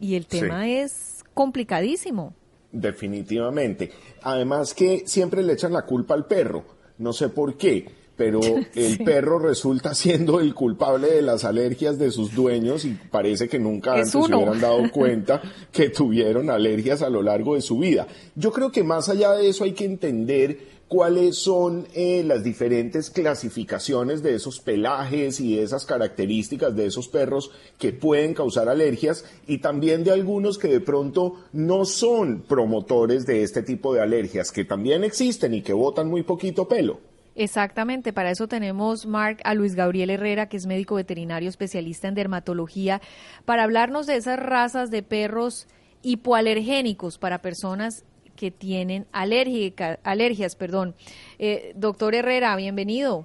[0.00, 2.34] y el tema es complicadísimo.
[2.72, 3.92] Definitivamente.
[4.22, 6.64] Además que siempre le echan la culpa al perro,
[6.98, 7.86] no sé por qué
[8.18, 8.40] pero
[8.74, 13.58] el perro resulta siendo el culpable de las alergias de sus dueños y parece que
[13.58, 15.40] nunca antes se hubieran dado cuenta
[15.72, 18.06] que tuvieron alergias a lo largo de su vida.
[18.34, 23.10] Yo creo que más allá de eso hay que entender cuáles son eh, las diferentes
[23.10, 29.24] clasificaciones de esos pelajes y de esas características de esos perros que pueden causar alergias
[29.46, 34.50] y también de algunos que de pronto no son promotores de este tipo de alergias,
[34.50, 36.98] que también existen y que botan muy poquito pelo.
[37.40, 42.16] Exactamente, para eso tenemos, Mark, a Luis Gabriel Herrera, que es médico veterinario especialista en
[42.16, 43.00] dermatología,
[43.44, 45.68] para hablarnos de esas razas de perros
[46.02, 50.56] hipoalergénicos para personas que tienen alergias.
[50.56, 50.96] Perdón.
[51.38, 53.24] Eh, doctor Herrera, bienvenido.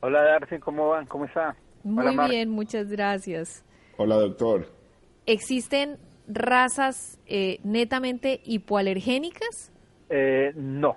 [0.00, 1.04] Hola, Darcy, ¿cómo van?
[1.04, 1.54] ¿Cómo está?
[1.84, 3.62] Muy bien, muchas gracias.
[3.98, 4.72] Hola, doctor.
[5.26, 9.70] ¿Existen razas eh, netamente hipoalergénicas?
[10.08, 10.96] Eh, no.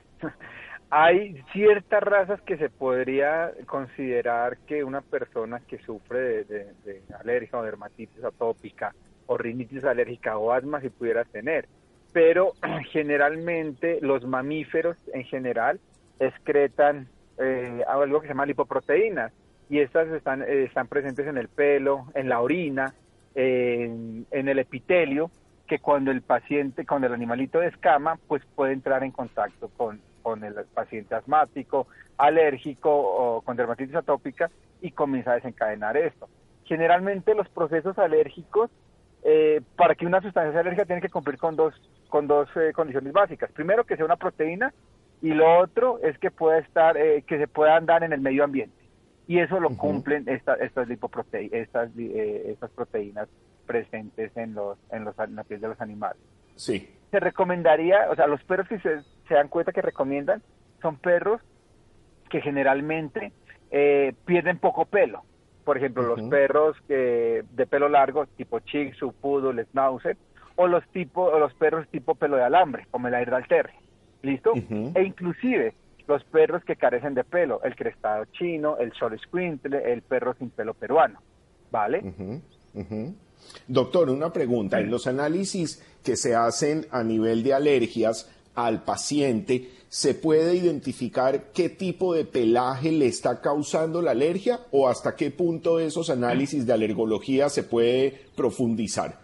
[0.95, 7.63] Hay ciertas razas que se podría considerar que una persona que sufre de, alergia o
[7.63, 8.93] dermatitis atópica
[9.25, 11.67] o rinitis alérgica o asma si pudiera tener,
[12.11, 12.53] pero
[12.91, 15.79] generalmente los mamíferos en general
[16.19, 17.07] excretan
[17.39, 19.33] eh, algo que se llama lipoproteínas.
[19.71, 22.93] Y estas están, eh, están presentes en el pelo, en la orina,
[23.33, 25.31] en, en el epitelio,
[25.65, 30.43] que cuando el paciente, cuando el animalito descama, pues puede entrar en contacto con, con
[30.43, 34.49] el paciente asmático, alérgico o con dermatitis atópica
[34.81, 36.27] y comienza a desencadenar esto.
[36.65, 38.71] Generalmente los procesos alérgicos,
[39.23, 41.75] eh, para que una sustancia sea alérgica, tiene que cumplir con dos,
[42.09, 43.51] con dos eh, condiciones básicas.
[43.51, 44.73] Primero, que sea una proteína
[45.21, 48.43] y lo otro es que pueda estar, eh, que se pueda andar en el medio
[48.43, 48.75] ambiente.
[49.27, 53.29] Y eso lo cumplen estas estas, estas, estas proteínas
[53.65, 56.21] presentes en, los, en, los, en la piel de los animales.
[56.55, 56.89] Sí.
[57.11, 60.41] Se recomendaría, o sea, los perros que se, se dan cuenta que recomiendan
[60.81, 61.41] son perros
[62.29, 63.31] que generalmente
[63.71, 65.23] eh, pierden poco pelo.
[65.63, 70.17] Por ejemplo, los perros que, de pelo largo, tipo Shih Tzu, Poodle, Schnauzer,
[70.55, 73.79] o los, tipo, o los perros tipo pelo de alambre, como el Airedale Terrier.
[74.21, 74.53] ¿Listo?
[74.53, 75.73] E inclusive
[76.07, 80.49] los perros que carecen de pelo, el crestado chino, el short squintle, el perro sin
[80.49, 81.21] pelo peruano.
[81.71, 82.03] ¿Vale?
[83.67, 84.79] Doctor, una pregunta.
[84.79, 91.51] En los análisis que se hacen a nivel de alergias al paciente, ¿se puede identificar
[91.53, 96.65] qué tipo de pelaje le está causando la alergia o hasta qué punto esos análisis
[96.65, 99.19] de alergología se puede profundizar?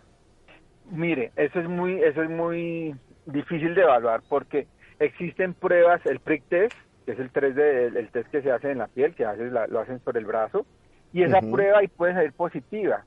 [0.92, 4.68] Mire, eso es muy, eso es muy difícil de evaluar porque
[5.00, 8.80] existen pruebas, el prick test, que es el, 3D, el, test que se hace en
[8.80, 10.66] la piel, que a veces lo hacen sobre el brazo,
[11.14, 13.04] y esa prueba ahí puede salir positiva.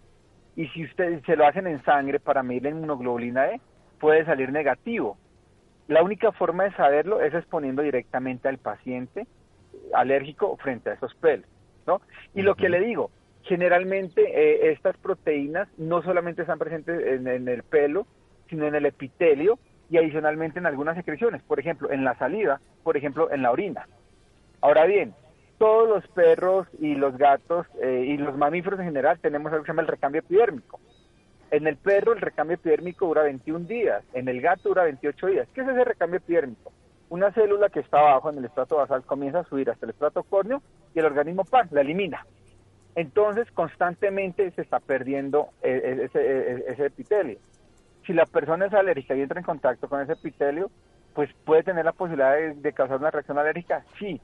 [0.57, 3.61] Y si usted se lo hacen en sangre para medir la inmunoglobulina E,
[4.01, 5.17] puede salir negativo.
[5.89, 9.27] La única forma de saberlo es exponiendo directamente al paciente
[9.93, 11.47] alérgico frente a esos pelos,
[11.87, 12.01] ¿no?
[12.35, 13.11] Y lo que le digo,
[13.43, 18.07] generalmente eh, estas proteínas no solamente están presentes en, el pelo,
[18.49, 19.59] sino en el epitelio
[19.91, 23.87] y adicionalmente en algunas secreciones, por ejemplo, en la saliva, por ejemplo, en la orina.
[24.61, 25.15] Ahora bien,
[25.59, 29.67] todos los perros y los gatos eh, y los mamíferos en general tenemos algo que
[29.67, 30.81] se llama el recambio epidérmico.
[31.53, 35.49] En el perro el recambio epidérmico dura 21 días, en el gato dura 28 días.
[35.55, 36.73] ¿Qué es ese recambio epidérmico?
[37.11, 40.23] Una célula que está abajo en el estrato basal comienza a subir hasta el estrato
[40.23, 40.63] córneo
[40.95, 41.69] y el organismo ¡pam!
[41.71, 42.27] la elimina.
[42.95, 47.37] Entonces constantemente se está perdiendo eh, eh, eh, ese, epitelio.
[48.07, 50.71] Si la persona es alérgica y entra en contacto con ese epitelio,
[51.13, 54.19] pues puede tener la posibilidad de, causar una reacción alérgica, sí,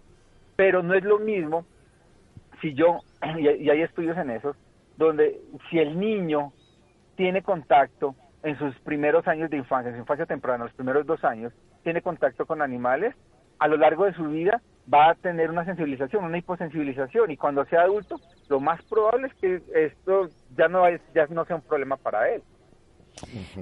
[0.56, 1.66] pero no es lo mismo
[2.62, 3.00] si yo,
[3.38, 4.56] y hay estudios en eso,
[4.96, 6.54] donde si el niño
[7.18, 11.22] tiene contacto en sus primeros años de infancia, en su infancia temprana, los primeros dos
[11.24, 11.52] años,
[11.82, 13.12] tiene contacto con animales,
[13.58, 17.64] a lo largo de su vida va a tener una sensibilización, una hiposensibilización, y cuando
[17.64, 21.96] sea adulto, lo más probable es que esto ya no, ya no sea un problema
[21.96, 22.42] para él.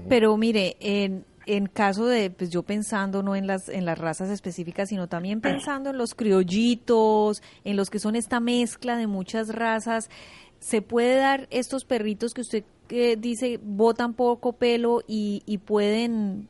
[0.07, 4.29] Pero mire, en, en caso de, pues yo pensando no en las, en las razas
[4.29, 9.49] específicas, sino también pensando en los criollitos, en los que son esta mezcla de muchas
[9.49, 10.11] razas,
[10.59, 16.49] ¿se puede dar estos perritos que usted que dice botan poco pelo y, pueden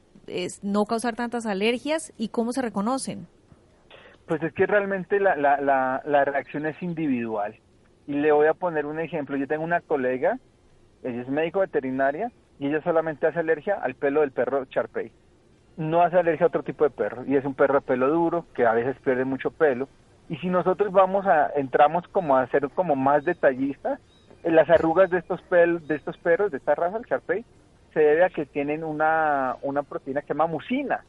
[0.63, 3.27] no causar tantas alergias y cómo se reconocen?
[4.27, 7.55] Pues es que realmente la, la, la, reacción es individual.
[8.09, 9.37] Y le voy a poner un ejemplo.
[9.37, 10.39] Yo tengo una colega,
[11.05, 15.13] ella es médico veterinaria y ella solamente hace alergia al pelo del perro Charpey.
[15.77, 17.25] No hace alergia a otro tipo de perro.
[17.25, 19.89] Y es un perro de pelo duro que a veces pierde mucho pelo.
[20.29, 24.01] Y si nosotros vamos a, entramos como a ser como más detallistas,
[24.55, 27.45] las arrugas de estos, pel, de estos perros, de esta raza, el Sharpei,
[27.93, 31.05] se debe a que tienen una, una proteína que se llama mucina.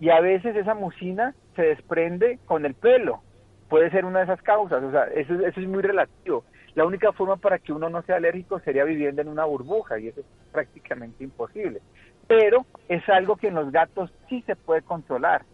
[0.00, 3.22] Y a veces esa mucina se desprende con el pelo.
[3.68, 4.82] Puede ser una de esas causas.
[4.82, 6.44] O sea, eso, eso es muy relativo.
[6.74, 10.08] La única forma para que uno no sea alérgico sería viviendo en una burbuja y
[10.08, 11.80] eso es prácticamente imposible.
[12.26, 15.44] Pero es algo que en los gatos sí se puede controlar.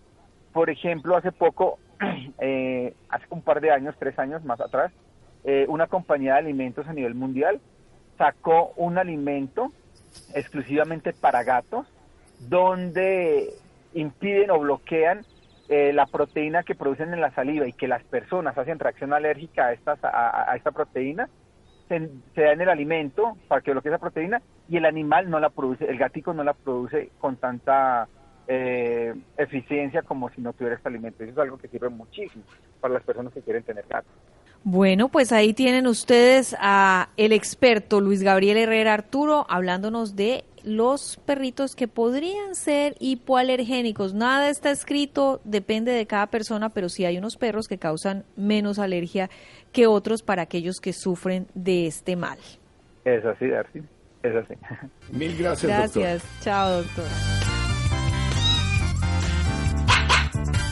[0.52, 1.78] Por ejemplo, hace poco,
[2.40, 4.92] eh, hace un par de años, tres años más atrás,
[5.50, 7.58] eh, una compañía de alimentos a nivel mundial
[8.18, 9.72] sacó un alimento
[10.34, 11.86] exclusivamente para gatos
[12.38, 13.54] donde
[13.94, 15.24] impiden o bloquean
[15.70, 19.68] eh, la proteína que producen en la saliva y que las personas hacen reacción alérgica
[19.68, 21.30] a, estas, a, esta proteína,
[21.88, 21.98] se,
[22.34, 25.86] da en el alimento para que bloquee esa proteína y el animal no la produce,
[25.86, 28.06] el gatico no la produce con tanta
[28.46, 31.24] eh, eficiencia como si no tuviera este alimento.
[31.24, 32.44] Eso es algo que sirve muchísimo
[32.82, 34.12] para las personas que quieren tener gatos.
[34.64, 41.18] Bueno, pues ahí tienen ustedes a el experto Luis Gabriel Herrera Arturo hablándonos de los
[41.24, 44.14] perritos que podrían ser hipoalergénicos.
[44.14, 48.78] Nada está escrito, depende de cada persona, pero sí hay unos perros que causan menos
[48.78, 49.30] alergia
[49.72, 52.38] que otros para aquellos que sufren de este mal.
[53.04, 53.80] Es así, Darcy.
[54.22, 54.54] Es así.
[55.12, 56.24] Mil gracias, Gracias.
[56.42, 57.06] Chao, doctor.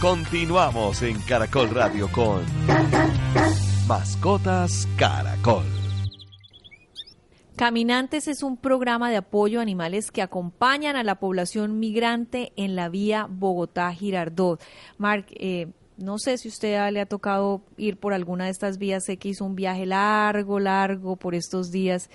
[0.00, 2.42] Continuamos en Caracol Radio con
[3.86, 5.62] Mascotas Caracol.
[7.54, 12.74] Caminantes es un programa de apoyo a animales que acompañan a la población migrante en
[12.74, 14.60] la vía Bogotá-Girardot.
[14.98, 15.68] Mark, eh,
[15.98, 19.04] no sé si usted le ha tocado ir por alguna de estas vías.
[19.04, 22.10] Sé que hizo un viaje largo, largo por estos días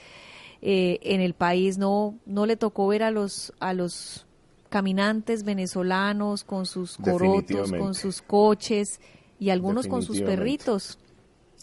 [0.62, 1.78] eh, en el país.
[1.78, 4.26] No, no le tocó ver a los a los
[4.68, 9.00] caminantes venezolanos con sus corotos, con sus coches
[9.40, 11.00] y algunos con sus perritos.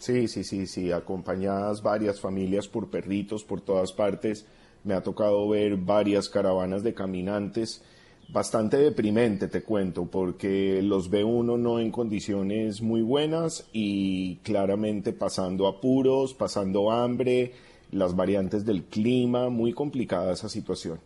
[0.00, 4.46] Sí, sí, sí, sí, acompañadas varias familias por perritos por todas partes.
[4.84, 7.82] Me ha tocado ver varias caravanas de caminantes
[8.28, 15.12] bastante deprimente, te cuento, porque los ve uno no en condiciones muy buenas y claramente
[15.12, 17.52] pasando apuros, pasando hambre,
[17.90, 21.00] las variantes del clima, muy complicada esa situación.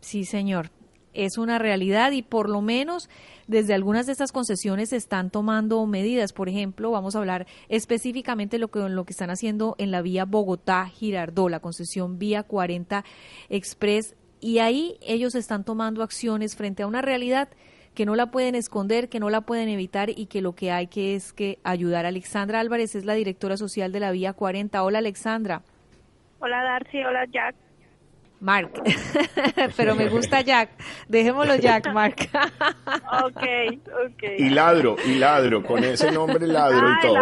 [0.00, 0.70] Sí, señor.
[1.14, 3.08] Es una realidad y por lo menos
[3.46, 6.32] desde algunas de estas concesiones se están tomando medidas.
[6.32, 10.24] Por ejemplo, vamos a hablar específicamente lo que, lo que están haciendo en la vía
[10.24, 13.04] Bogotá-Girardó, la concesión vía 40
[13.48, 17.48] Express y ahí ellos están tomando acciones frente a una realidad
[17.94, 20.86] que no la pueden esconder, que no la pueden evitar y que lo que hay
[20.86, 22.06] que es que ayudar.
[22.06, 24.84] Alexandra Álvarez es la directora social de la Vía 40.
[24.84, 25.62] Hola Alexandra.
[26.38, 27.56] Hola Darcy, hola Jack.
[28.40, 28.70] Mark,
[29.76, 30.70] pero me gusta Jack.
[31.08, 32.16] Dejémoslo Jack, Mark.
[33.24, 33.42] ok,
[34.06, 34.22] ok.
[34.38, 37.18] Y ladro, y ladro, con ese nombre ladro y todo.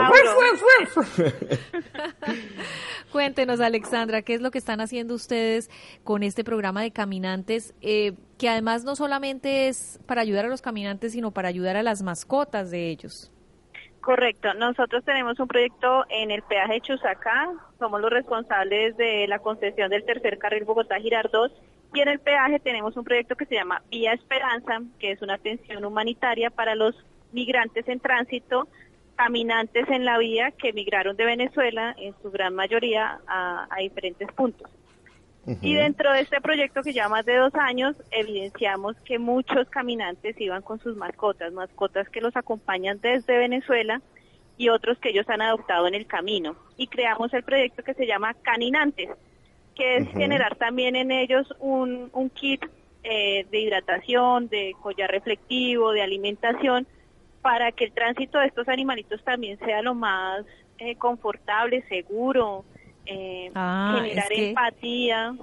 [3.12, 5.70] Cuéntenos, Alexandra, ¿qué es lo que están haciendo ustedes
[6.04, 7.74] con este programa de caminantes?
[7.80, 11.82] Eh, que además no solamente es para ayudar a los caminantes, sino para ayudar a
[11.82, 13.32] las mascotas de ellos.
[14.06, 14.54] Correcto.
[14.54, 17.50] Nosotros tenemos un proyecto en el peaje Chusacá.
[17.80, 21.50] Somos los responsables de la concesión del tercer carril Bogotá-Girardot.
[21.92, 25.34] Y en el peaje tenemos un proyecto que se llama Vía Esperanza, que es una
[25.34, 26.94] atención humanitaria para los
[27.32, 28.68] migrantes en tránsito,
[29.16, 34.70] caminantes en la vía que migraron de Venezuela, en su gran mayoría, a diferentes puntos.
[35.60, 40.40] Y dentro de este proyecto que ya más de dos años, evidenciamos que muchos caminantes
[40.40, 44.02] iban con sus mascotas, mascotas que los acompañan desde Venezuela
[44.56, 46.56] y otros que ellos han adoptado en el camino.
[46.76, 49.10] Y creamos el proyecto que se llama Caninantes,
[49.76, 52.64] que es generar también en ellos un, un kit
[53.04, 56.88] eh, de hidratación, de collar reflectivo, de alimentación,
[57.40, 60.44] para que el tránsito de estos animalitos también sea lo más
[60.78, 62.64] eh, confortable, seguro,
[63.06, 65.36] eh, ah, generar empatía.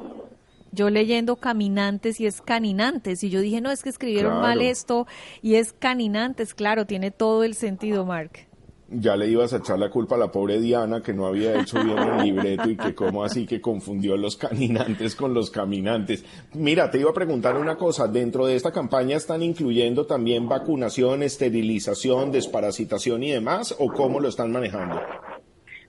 [0.71, 5.05] Yo leyendo caminantes y es caninantes y yo dije, no, es que escribieron mal esto
[5.43, 8.47] y es caninantes, claro, tiene todo el sentido, Mark.
[8.89, 11.83] Ya le ibas a echar la culpa a la pobre Diana que no había hecho
[11.83, 16.25] bien el libreto y que cómo así que confundió los caninantes con los caminantes.
[16.53, 21.23] Mira, te iba a preguntar una cosa, dentro de esta campaña están incluyendo también vacunación,
[21.23, 24.99] esterilización, desparasitación y demás o cómo lo están manejando?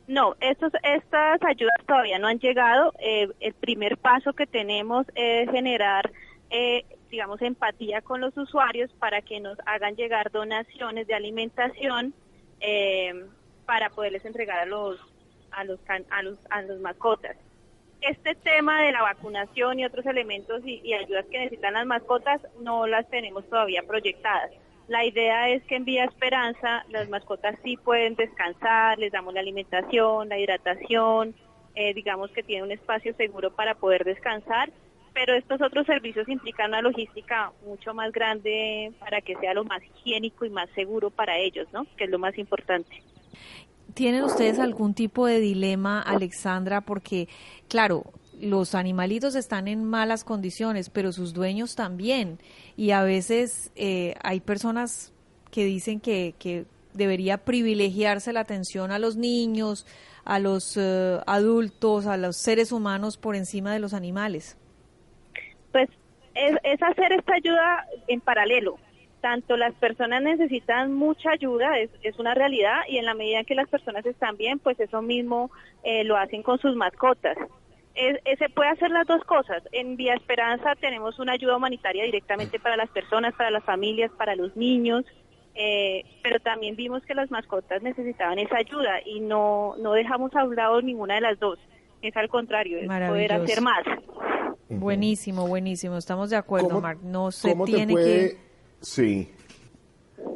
[0.07, 2.93] No, estos, estas ayudas todavía no han llegado.
[2.99, 6.13] Eh, el primer paso que tenemos es generar,
[6.51, 12.13] eh, digamos, empatía con los usuarios para que nos hagan llegar donaciones de alimentación
[12.61, 13.25] eh,
[13.65, 15.01] para poderles entregar a los,
[15.51, 17.37] a los, a los, a los mascotas.
[18.03, 22.87] Este tema de la vacunación y otros elementos y ayudas que necesitan las mascotas no
[22.87, 24.51] las tenemos todavía proyectadas
[24.89, 29.41] la idea es que en Vía Esperanza las mascotas sí pueden descansar, les damos la
[29.41, 31.35] alimentación, la hidratación,
[31.75, 34.71] eh, digamos que tiene un espacio seguro para poder descansar,
[35.15, 39.83] pero estos otros servicios implican una logística mucho más grande para que sea lo más
[39.83, 41.87] higiénico y más seguro para ellos, ¿no?
[41.97, 43.03] Que es lo más importante.
[43.95, 46.81] ¿Tienen ustedes algún tipo de dilema, Alexandra?
[46.81, 47.29] Porque,
[47.69, 48.03] claro,
[48.45, 52.39] los animalitos están en malas condiciones, pero sus dueños también.
[52.77, 55.13] Y a veces eh, hay personas
[55.51, 59.85] que dicen que, que, debería privilegiarse la atención a los niños,
[60.25, 64.57] a los eh, adultos, a los seres humanos por encima de los animales.
[65.73, 65.91] Pues
[66.35, 68.79] es, hacer esta ayuda en paralelo.
[69.21, 73.57] Tanto las personas necesitan mucha ayuda, es, es una realidad, y en la medida que
[73.57, 75.51] las personas están bien, pues eso mismo
[75.83, 77.37] eh, lo hacen con sus mascotas
[77.95, 79.63] se puede hacer las dos cosas.
[79.73, 84.35] En Vía Esperanza tenemos una ayuda humanitaria directamente para las personas, para las familias, para
[84.35, 85.05] los niños,
[85.55, 90.45] eh, pero también vimos que las mascotas necesitaban esa ayuda y no, no dejamos a
[90.45, 91.59] un lado ninguna de las dos.
[92.03, 93.85] Es al contrario, es poder hacer más.
[94.69, 95.97] Buenísimo, buenísimo.
[95.97, 96.99] Estamos de acuerdo, Mark.
[97.03, 98.37] No se tiene que...
[98.81, 99.31] Sí.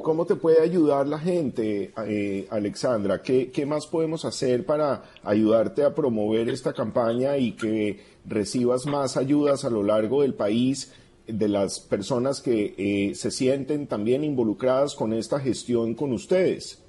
[0.02, 3.22] ¿Cómo te puede ayudar la gente, eh, Alexandra?
[3.22, 9.64] ¿Qué, más podemos hacer para ayudarte a promover esta campaña y que recibas más ayudas
[9.64, 10.94] a lo largo del país
[11.26, 16.84] de las personas que eh, se sienten también involucradas con esta gestión con ustedes?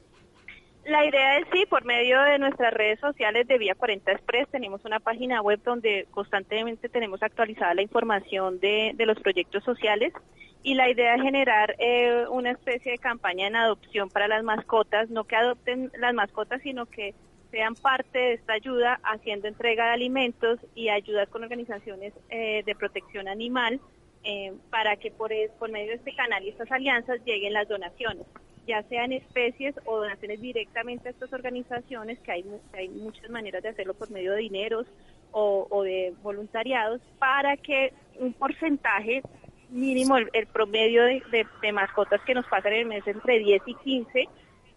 [0.85, 4.83] La idea es sí, por medio de nuestras redes sociales de Vía 40 Express tenemos
[4.85, 10.13] una página web donde constantemente tenemos actualizada la información de, de los proyectos sociales
[10.61, 15.09] y la idea es generar eh, una especie de campaña en adopción para las mascotas,
[15.09, 17.13] no que adopten las mascotas, sino que
[17.51, 22.75] sean parte de esta ayuda haciendo entrega de alimentos y ayudas con organizaciones eh, de
[22.75, 23.79] protección animal
[24.23, 28.27] eh, para que por, por medio de este canal y estas alianzas lleguen las donaciones,
[28.67, 33.69] ya sean especies o donaciones directamente a estas organizaciones, que hay, hay muchas maneras de
[33.69, 34.85] hacerlo por medio de dineros
[35.31, 39.23] o, o de voluntariados, para que un porcentaje
[39.69, 43.73] mínimo el, promedio de, de, mascotas que nos pasan en el mes entre 10 y
[43.75, 44.29] 15,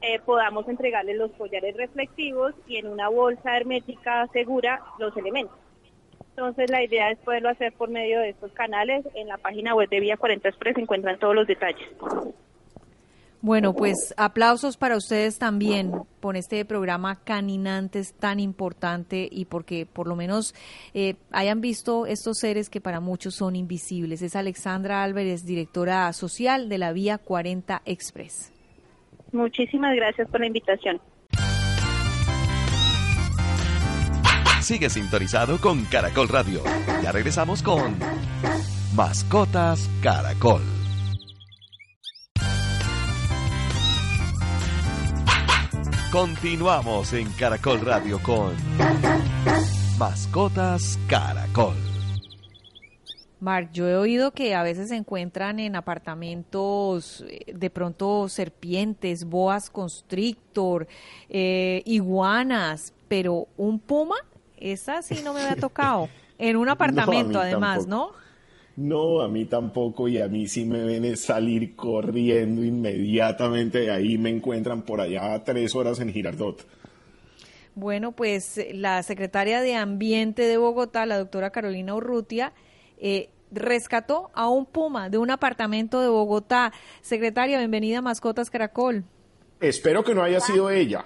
[0.02, 5.56] eh, podamos entregarles los collares reflectivos y en una bolsa hermética segura los elementos.
[6.30, 9.06] Entonces la idea es poderlo hacer por medio de estos canales.
[9.14, 11.86] En la página web de Vía 40 Express se encuentran todos los detalles.
[13.42, 15.90] Bueno, pues aplausos para ustedes también
[16.20, 20.54] por este programa Caninantes tan importante y porque por lo menos
[20.94, 24.22] eh, hayan visto estos seres que para muchos son invisibles.
[24.22, 28.52] Es Alexandra Álvarez, directora social de la Vía 40 Express.
[29.32, 31.00] Muchísimas gracias por la invitación.
[34.60, 36.62] Sigue sintonizado con Caracol Radio.
[37.02, 37.96] Ya regresamos con
[38.94, 40.81] Mascotas Caracol.
[46.12, 48.54] Continuamos en Caracol Radio con
[49.98, 51.74] Mascotas Caracol.
[53.40, 59.24] Mark, yo he oído que a veces se encuentran en apartamentos eh, de pronto serpientes,
[59.24, 60.86] boas constrictor,
[61.30, 64.16] eh, iguanas, pero un puma
[64.58, 66.10] esa sí no me había tocado.
[66.38, 68.10] En un apartamento, además, ¿no?
[68.76, 74.16] No, a mí tampoco y a mí sí me ven salir corriendo inmediatamente de ahí,
[74.16, 76.66] me encuentran por allá tres horas en Girardot.
[77.74, 82.52] Bueno, pues la secretaria de Ambiente de Bogotá, la doctora Carolina Urrutia,
[82.98, 86.72] eh, rescató a un puma de un apartamento de Bogotá.
[87.02, 89.04] Secretaria, bienvenida a Mascotas Caracol.
[89.60, 91.04] Espero que no haya sido ella.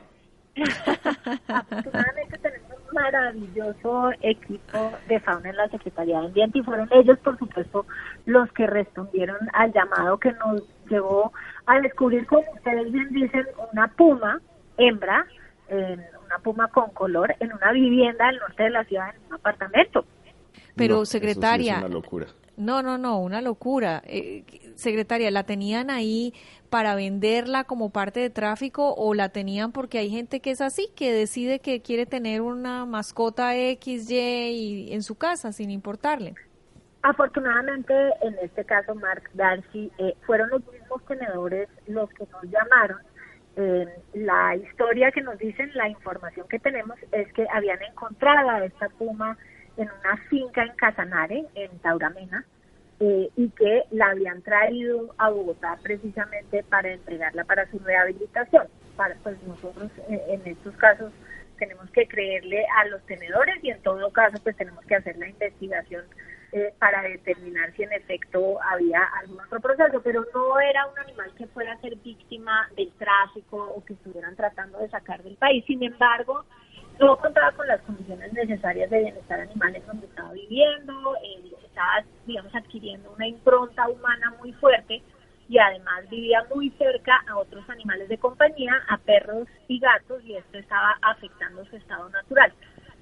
[1.48, 2.65] Afortunadamente tenemos
[2.97, 7.86] maravilloso equipo de fauna en la Secretaría de Ambiente y fueron ellos, por supuesto,
[8.24, 11.32] los que respondieron al llamado que nos llevó
[11.66, 14.40] a descubrir, como ustedes bien dicen, una puma
[14.78, 15.26] hembra,
[15.68, 20.05] una puma con color, en una vivienda del norte de la ciudad, en un apartamento.
[20.77, 22.27] Pero, secretaria, una locura.
[22.57, 24.03] No, no, no, una locura.
[24.07, 24.45] Eh,
[24.77, 26.33] secretaria, ¿la tenían ahí
[26.70, 30.89] para venderla como parte de tráfico o la tenían porque hay gente que es así,
[30.97, 36.35] que decide que quiere tener una mascota X, Y en su casa sin importarle?
[37.03, 42.99] Afortunadamente, en este caso, Mark Darcy, eh, fueron los mismos tenedores los que nos llamaron.
[43.57, 48.64] Eh, la historia que nos dicen, la información que tenemos es que habían encontrado a
[48.64, 49.39] esta puma
[49.77, 52.45] en una finca en Casanare, en Tauramena,
[52.99, 58.68] eh, y que la habían traído a Bogotá precisamente para entregarla para su rehabilitación.
[58.97, 61.12] Para, pues nosotros eh, en estos casos
[61.59, 65.29] tenemos que creerle a los tenedores y en todo caso pues tenemos que hacer la
[65.29, 66.05] investigación
[66.53, 71.31] eh, para determinar si en efecto había algún otro proceso, pero no era un animal
[71.37, 75.64] que fuera a ser víctima del tráfico o que estuvieran tratando de sacar del país.
[75.66, 76.47] Sin embargo,
[76.99, 82.05] no contaba con las condiciones necesarias de bienestar animal en donde estaba viviendo, eh, estaba,
[82.26, 85.03] digamos, adquiriendo una impronta humana muy fuerte
[85.49, 90.36] y además vivía muy cerca a otros animales de compañía, a perros y gatos, y
[90.36, 92.53] esto estaba afectando su estado natural.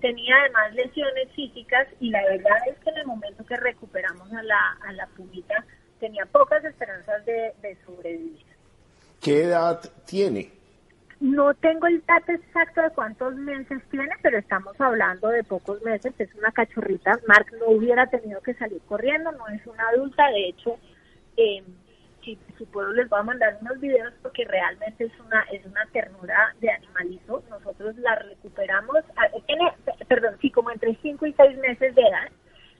[0.01, 4.43] Tenía además lesiones físicas y la verdad es que en el momento que recuperamos a
[4.43, 5.65] la, a la pumita
[6.01, 8.45] tenía pocas esperanzas de, de sobrevivir.
[9.23, 10.53] ¿Qué edad tiene?
[11.25, 16.13] No tengo el dato exacto de cuántos meses tiene, pero estamos hablando de pocos meses.
[16.19, 17.19] Es una cachorrita.
[17.27, 20.29] Mark no hubiera tenido que salir corriendo, no es una adulta.
[20.29, 20.79] De hecho,
[21.39, 21.65] eh,
[22.23, 22.37] si,
[22.71, 26.71] puedo les voy a mandar unos videos porque realmente es una es una ternura de
[26.71, 27.43] animalito.
[27.49, 29.73] Nosotros la recuperamos, ah, tiene,
[30.07, 32.29] perdón, sí, como entre 5 y 6 meses de edad.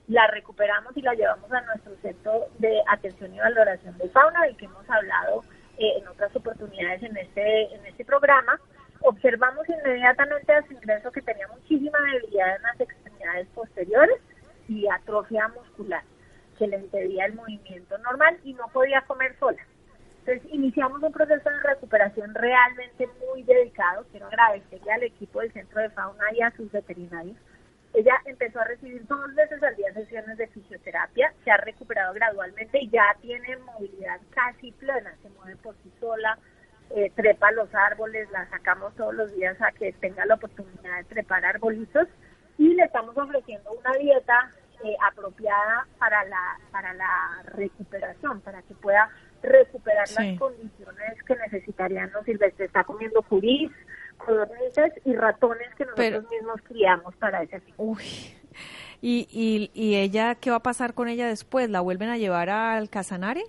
[0.07, 4.55] La recuperamos y la llevamos a nuestro centro de atención y valoración de fauna, del
[4.55, 5.43] que hemos hablado
[5.77, 8.59] eh, en otras oportunidades en este, en este programa,
[9.01, 14.17] observamos inmediatamente a su ingreso que tenía muchísima debilidad en las extremidades posteriores
[14.67, 16.03] y atrofia muscular,
[16.57, 19.61] que le impedía el movimiento normal y no podía comer sola.
[20.25, 24.05] Entonces iniciamos un proceso de recuperación realmente muy dedicado.
[24.09, 27.37] Quiero agradecerle al equipo del Centro de Fauna y a sus veterinarios
[27.95, 32.79] ella empezó a recibir dos veces al día sesiones de fisioterapia, se ha recuperado gradualmente
[32.81, 36.37] y ya tiene movilidad casi plena, se mueve por sí sola,
[36.91, 41.03] eh, trepa los árboles, la sacamos todos los días a que tenga la oportunidad de
[41.05, 42.07] trepar arbolitos
[42.57, 44.51] y le estamos ofreciendo una dieta
[44.83, 49.09] eh, apropiada para la para la recuperación, para que pueda
[49.41, 52.67] recuperar las condiciones que necesitarían los silvestres.
[52.67, 53.71] Está comiendo puris,
[54.25, 57.73] codornices y ratones que nosotros mismos criamos para ese fin.
[57.77, 58.03] Uy.
[59.01, 61.69] ¿Y, y, ¿Y ella qué va a pasar con ella después?
[61.69, 63.43] ¿La vuelven a llevar al Casanare?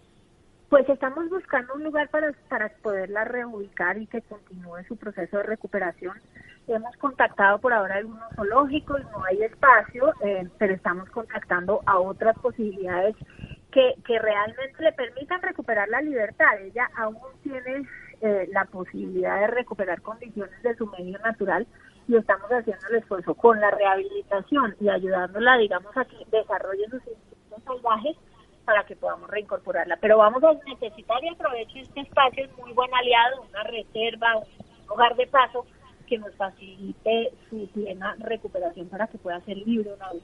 [0.68, 5.44] Pues estamos buscando un lugar para, para poderla reubicar y que continúe su proceso de
[5.44, 6.20] recuperación.
[6.66, 12.36] Hemos contactado por ahora algunos zoológicos, no hay espacio, eh, pero estamos contactando a otras
[12.40, 13.14] posibilidades
[13.76, 16.58] que, que realmente le permitan recuperar la libertad.
[16.62, 17.86] Ella aún tiene
[18.22, 21.66] eh, la posibilidad de recuperar condiciones de su medio natural
[22.08, 27.02] y estamos haciendo el esfuerzo con la rehabilitación y ayudándola, digamos, a que desarrolle sus
[27.06, 28.16] instintos salvajes
[28.64, 29.98] para que podamos reincorporarla.
[30.00, 34.86] Pero vamos a necesitar y aprovecho este espacio, es muy buen aliado, una reserva, un
[34.88, 35.66] lugar de paso
[36.06, 40.22] que nos facilite su plena recuperación para que pueda ser libre una vez.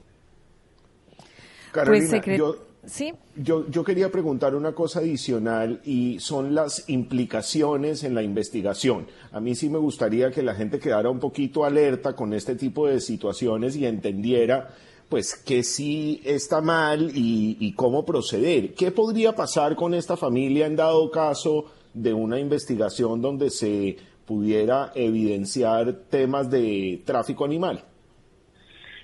[1.73, 3.15] Carolina, yo, ¿Sí?
[3.37, 9.07] yo, yo quería preguntar una cosa adicional y son las implicaciones en la investigación.
[9.31, 12.89] A mí sí me gustaría que la gente quedara un poquito alerta con este tipo
[12.89, 14.71] de situaciones y entendiera
[15.09, 18.75] pues que sí está mal y, y cómo proceder.
[18.75, 24.91] ¿Qué podría pasar con esta familia en dado caso de una investigación donde se pudiera
[24.95, 27.85] evidenciar temas de tráfico animal?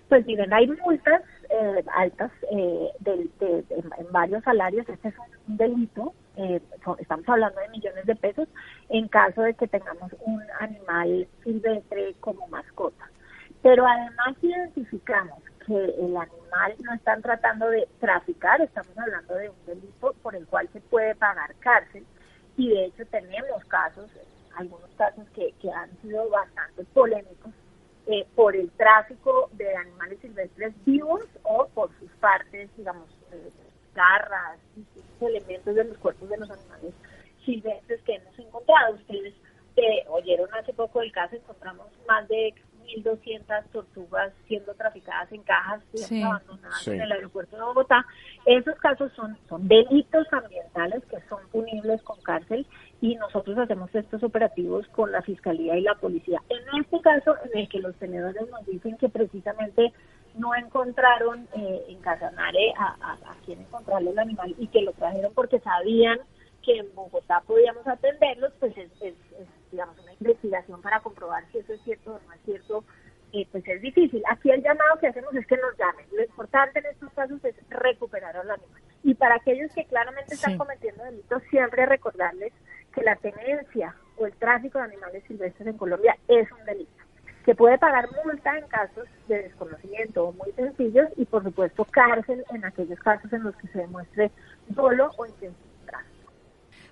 [0.09, 1.23] Pues miren, hay multas
[1.59, 4.89] eh, altas eh, en varios salarios.
[4.89, 5.15] Este es
[5.49, 6.61] un delito, eh,
[6.99, 8.49] estamos hablando de millones de pesos,
[8.89, 13.11] en caso de que tengamos un animal silvestre como mascota.
[13.63, 19.67] Pero además identificamos que el animal no están tratando de traficar, estamos hablando de un
[19.67, 22.05] delito por el cual se puede pagar cárcel
[22.57, 24.11] y de hecho tenemos casos,
[24.57, 27.53] algunos casos que, que han sido bastante polémicos
[28.11, 33.51] eh, por el tráfico de animales silvestres vivos o por sus partes, digamos, eh,
[33.95, 34.59] garras,
[35.21, 36.95] elementos de los cuerpos de los animales
[37.45, 38.95] silvestres que hemos encontrado.
[38.95, 39.35] Ustedes
[39.77, 42.55] eh, oyeron hace poco el caso, encontramos más de
[42.97, 45.83] 1.200 tortugas siendo traficadas en cajas,
[46.25, 48.05] abandonadas en el aeropuerto de Bogotá.
[48.47, 52.67] Esos casos son, son delitos ambientales que son punibles con cárcel
[53.01, 56.43] y nosotros hacemos estos operativos con la Fiscalía y la Policía.
[56.49, 59.93] En este caso, en el que los tenedores nos dicen que precisamente
[60.35, 64.93] no encontraron eh, en Casanare a, a, a quien encontrarle el animal y que lo
[64.93, 66.19] trajeron porque sabían
[66.65, 69.15] que en Bogotá podíamos atenderlos, pues es, es,
[69.71, 72.85] digamos, una investigación para comprobar si eso es cierto o no es cierto,
[73.33, 74.23] eh, pues es difícil.
[74.31, 76.07] Aquí el llamado que hacemos es que nos llamen.
[76.13, 78.83] Lo importante en estos casos es recuperar al animal.
[79.05, 82.53] Y para aquellos que claramente están cometiendo delitos, siempre recordarles
[82.95, 86.91] que la tenencia o el tráfico de animales silvestres en Colombia es un delito
[87.45, 92.45] que puede pagar multa en casos de desconocimiento o muy sencillos y por supuesto cárcel
[92.51, 94.31] en aquellos casos en los que se demuestre
[94.69, 95.68] dolo o intención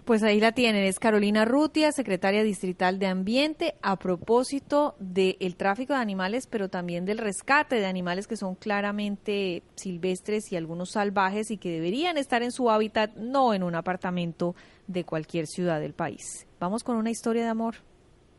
[0.06, 5.94] pues ahí la tienen, es Carolina Rutia, secretaria distrital de Ambiente, a propósito del tráfico
[5.94, 11.50] de animales, pero también del rescate de animales que son claramente silvestres y algunos salvajes
[11.50, 14.54] y que deberían estar en su hábitat, no en un apartamento
[14.86, 16.46] de cualquier ciudad del país.
[16.60, 17.74] Vamos con una historia de amor.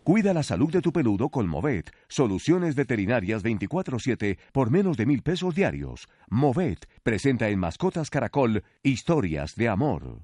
[0.05, 5.22] Cuida la salud de tu peludo con Movet, soluciones veterinarias 24/7 por menos de mil
[5.22, 6.07] pesos diarios.
[6.30, 10.22] Movet presenta en Mascotas Caracol historias de amor.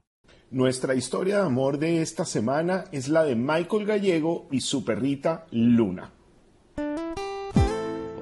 [0.54, 5.48] Nuestra historia de amor de esta semana es la de Michael Gallego y su perrita
[5.50, 6.12] Luna.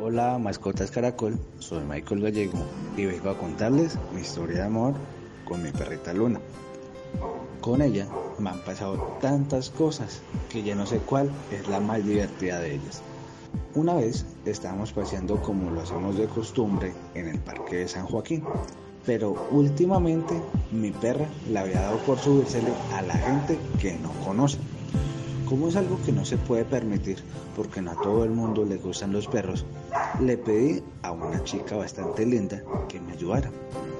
[0.01, 2.57] Hola, mascotas Caracol, soy Michael Gallego
[2.95, 4.93] y vengo a contarles mi historia de amor
[5.43, 6.39] con mi perrita Luna.
[7.59, 8.07] Con ella
[8.39, 12.75] me han pasado tantas cosas que ya no sé cuál es la más divertida de
[12.75, 13.01] ellas.
[13.75, 18.45] Una vez estábamos paseando como lo hacemos de costumbre en el Parque de San Joaquín
[19.05, 20.35] pero últimamente
[20.71, 24.57] mi perra le había dado por subírsele a la gente que no conoce.
[25.45, 27.17] Como es algo que no se puede permitir
[27.55, 29.65] porque no a todo el mundo le gustan los perros,
[30.21, 33.51] le pedí a una chica bastante linda que me ayudara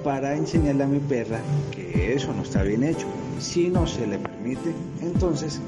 [0.02, 1.40] para enseñarle a mi perra
[1.70, 3.06] que eso no está bien hecho.
[3.38, 5.60] Si no se le permite, entonces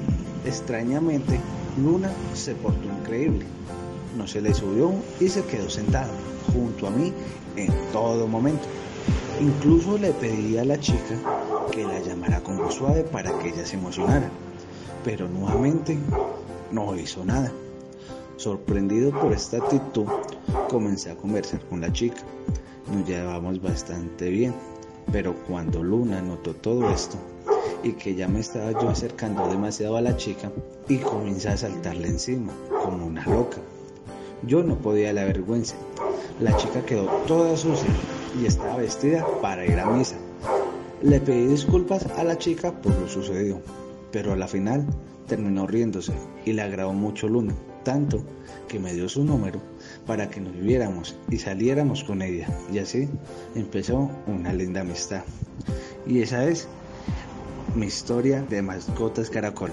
[0.45, 1.39] extrañamente
[1.81, 3.45] Luna se portó increíble.
[4.17, 6.11] No se le subió y se quedó sentada
[6.53, 7.13] junto a mí
[7.57, 8.65] en todo momento.
[9.39, 11.15] Incluso le pedí a la chica
[11.71, 14.29] que la llamara con voz suave para que ella se emocionara,
[15.03, 15.97] pero nuevamente
[16.71, 17.51] no hizo nada.
[18.37, 20.05] Sorprendido por esta actitud,
[20.69, 22.21] comencé a conversar con la chica.
[22.93, 24.53] Nos llevamos bastante bien,
[25.11, 27.17] pero cuando Luna notó todo esto
[27.83, 30.49] y que ya me estaba yo acercando demasiado a la chica
[30.87, 32.53] y comencé a saltarle encima
[32.83, 33.57] como una loca.
[34.43, 35.75] Yo no podía la vergüenza.
[36.39, 37.89] La chica quedó toda sucia
[38.39, 40.15] y estaba vestida para ir a misa.
[41.01, 43.61] Le pedí disculpas a la chica por lo sucedido,
[44.11, 44.85] pero a la final
[45.27, 46.13] terminó riéndose
[46.45, 48.23] y le agradó mucho Luna, tanto
[48.67, 49.61] que me dio su número
[50.05, 52.47] para que nos viéramos y saliéramos con ella.
[52.71, 53.09] Y así
[53.55, 55.23] empezó una linda amistad.
[56.07, 56.67] Y esa es
[57.75, 59.71] mi historia de mascotas caracol.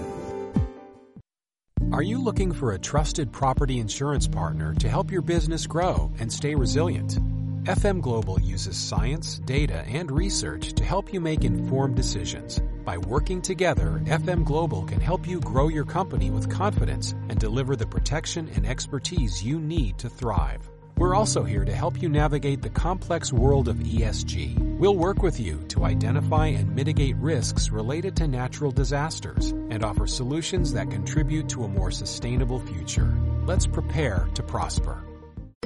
[1.91, 6.31] Are you looking for a trusted property insurance partner to help your business grow and
[6.31, 7.19] stay resilient?
[7.63, 12.59] FM Global uses science, data, and research to help you make informed decisions.
[12.83, 17.77] By working together, FM Global can help you grow your company with confidence and deliver
[17.77, 20.69] the protection and expertise you need to thrive.
[20.97, 24.77] We're also here to help you navigate the complex world of ESG.
[24.77, 30.05] We'll work with you to identify and mitigate risks related to natural disasters and offer
[30.05, 33.17] solutions that contribute to a more sustainable future.
[33.45, 35.01] Let's prepare to prosper.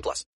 [0.00, 0.26] plus.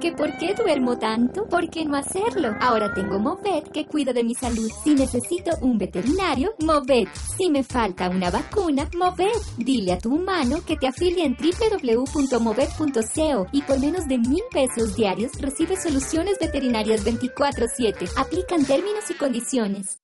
[0.00, 1.48] ¿Que por qué duermo tanto?
[1.48, 2.54] ¿Por qué no hacerlo?
[2.60, 4.70] Ahora tengo Movet que cuida de mi salud.
[4.84, 7.08] Si necesito un veterinario, Movet.
[7.36, 9.34] Si me falta una vacuna, Movet.
[9.56, 14.94] Dile a tu humano que te afilie en www.movet.co y por menos de mil pesos
[14.94, 18.12] diarios recibe soluciones veterinarias 24-7.
[18.16, 19.98] Aplican términos y condiciones.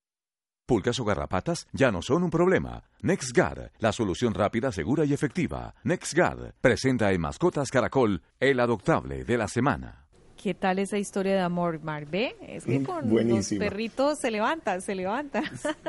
[0.67, 2.85] Pulgas o garrapatas ya no son un problema.
[3.03, 5.75] NexGard, la solución rápida, segura y efectiva.
[5.85, 10.07] NexGard presenta en Mascotas Caracol el adoptable de la semana.
[10.43, 12.07] ¿Qué tal esa historia de amor, Mar?
[12.07, 12.35] ¿Ve?
[12.49, 15.43] Es que Mm, con los perritos se levanta, se levanta.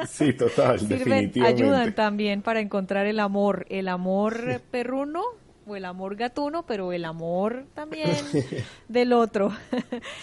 [0.10, 1.64] Sí, total, Sirven, definitivamente.
[1.64, 5.24] ayudan también para encontrar el amor, el amor perruno
[5.68, 8.16] o el amor gatuno, pero el amor también
[8.88, 9.52] del otro.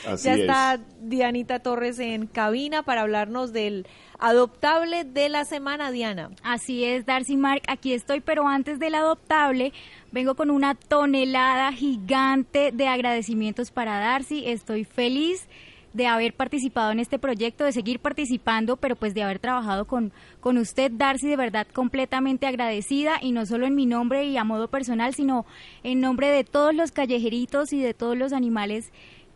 [0.06, 0.40] Así ya es.
[0.40, 3.86] está Dianita Torres en cabina para hablarnos del
[4.18, 6.30] adoptable de la semana, Diana.
[6.42, 9.72] Así es, Darcy Mark, aquí estoy, pero antes del adoptable,
[10.12, 14.44] vengo con una tonelada gigante de agradecimientos para Darcy.
[14.46, 15.48] Estoy feliz
[15.92, 20.12] de haber participado en este proyecto, de seguir participando, pero pues de haber trabajado con,
[20.40, 24.44] con usted, Darcy, de verdad completamente agradecida y no solo en mi nombre y a
[24.44, 25.44] modo personal, sino
[25.82, 28.90] en nombre de todos los callejeritos y de todos los animales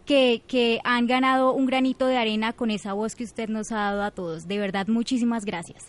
[0.07, 3.77] que, que han ganado un granito de arena con esa voz que usted nos ha
[3.77, 4.47] dado a todos.
[4.47, 5.87] De verdad, muchísimas gracias.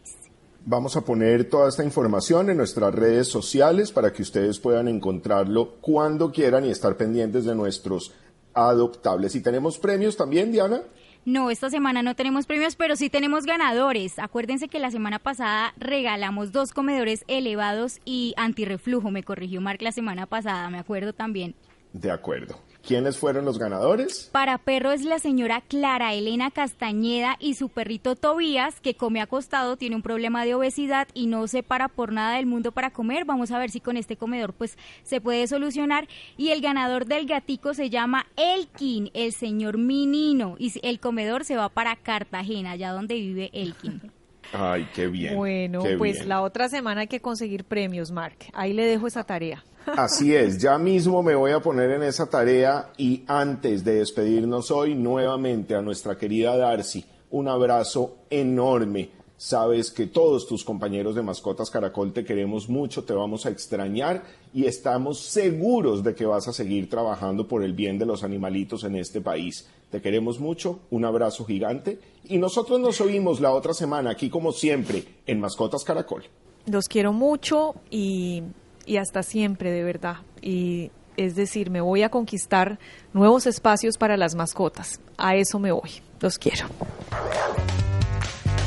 [0.64, 5.72] Vamos a poner toda esta información en nuestras redes sociales para que ustedes puedan encontrarlo
[5.82, 8.14] cuando quieran y estar pendientes de nuestros
[8.54, 9.34] adoptables.
[9.36, 10.82] ¿Y tenemos premios también, Diana?
[11.24, 14.18] No, esta semana no tenemos premios, pero sí tenemos ganadores.
[14.18, 19.12] Acuérdense que la semana pasada regalamos dos comedores elevados y antirreflujo.
[19.12, 21.54] Me corrigió Mark la semana pasada, me acuerdo también.
[21.94, 22.60] De acuerdo.
[22.86, 24.30] ¿Quiénes fueron los ganadores?
[24.32, 29.78] Para perro es la señora Clara Elena Castañeda y su perrito Tobías, que come acostado,
[29.78, 33.26] tiene un problema de obesidad y no se para por nada del mundo para comer.
[33.26, 36.08] Vamos a ver si con este comedor pues se puede solucionar.
[36.38, 40.56] Y el ganador del gatico se llama Elkin, el señor Minino.
[40.58, 44.12] Y el comedor se va para Cartagena, allá donde vive Elkin.
[44.54, 45.36] Ay, qué bien.
[45.36, 46.30] Bueno, qué pues bien.
[46.30, 48.38] la otra semana hay que conseguir premios, Mark.
[48.54, 49.64] Ahí le dejo esa tarea.
[49.86, 54.70] Así es, ya mismo me voy a poner en esa tarea y antes de despedirnos
[54.72, 59.10] hoy nuevamente a nuestra querida Darcy, un abrazo enorme.
[59.38, 64.24] Sabes que todos tus compañeros de Mascotas Caracol te queremos mucho, te vamos a extrañar
[64.54, 68.84] y estamos seguros de que vas a seguir trabajando por el bien de los animalitos
[68.84, 69.68] en este país.
[69.90, 74.52] Te queremos mucho, un abrazo gigante y nosotros nos oímos la otra semana aquí como
[74.52, 76.24] siempre en Mascotas Caracol.
[76.68, 78.44] Los quiero mucho y,
[78.86, 80.18] y hasta siempre, de verdad.
[80.42, 82.80] Y es decir, me voy a conquistar
[83.14, 85.00] nuevos espacios para las mascotas.
[85.18, 85.92] A eso me voy.
[86.20, 86.68] Los quiero.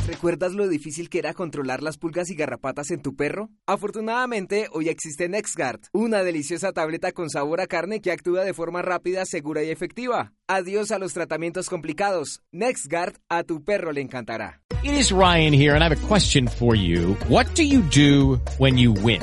[0.07, 3.49] ¿Recuerdas lo difícil que era controlar las pulgas y garrapatas en tu perro?
[3.67, 8.83] Afortunadamente, hoy existe NexGard, una deliciosa tableta con sabor a carne que actúa de forma
[8.83, 10.33] rápida, segura y efectiva.
[10.47, 12.43] Adiós a los tratamientos complicados.
[12.53, 14.61] NexGard a tu perro le encantará.
[14.83, 17.17] It is Ryan here, and I have a question for you.
[17.29, 19.23] What do you do when you win?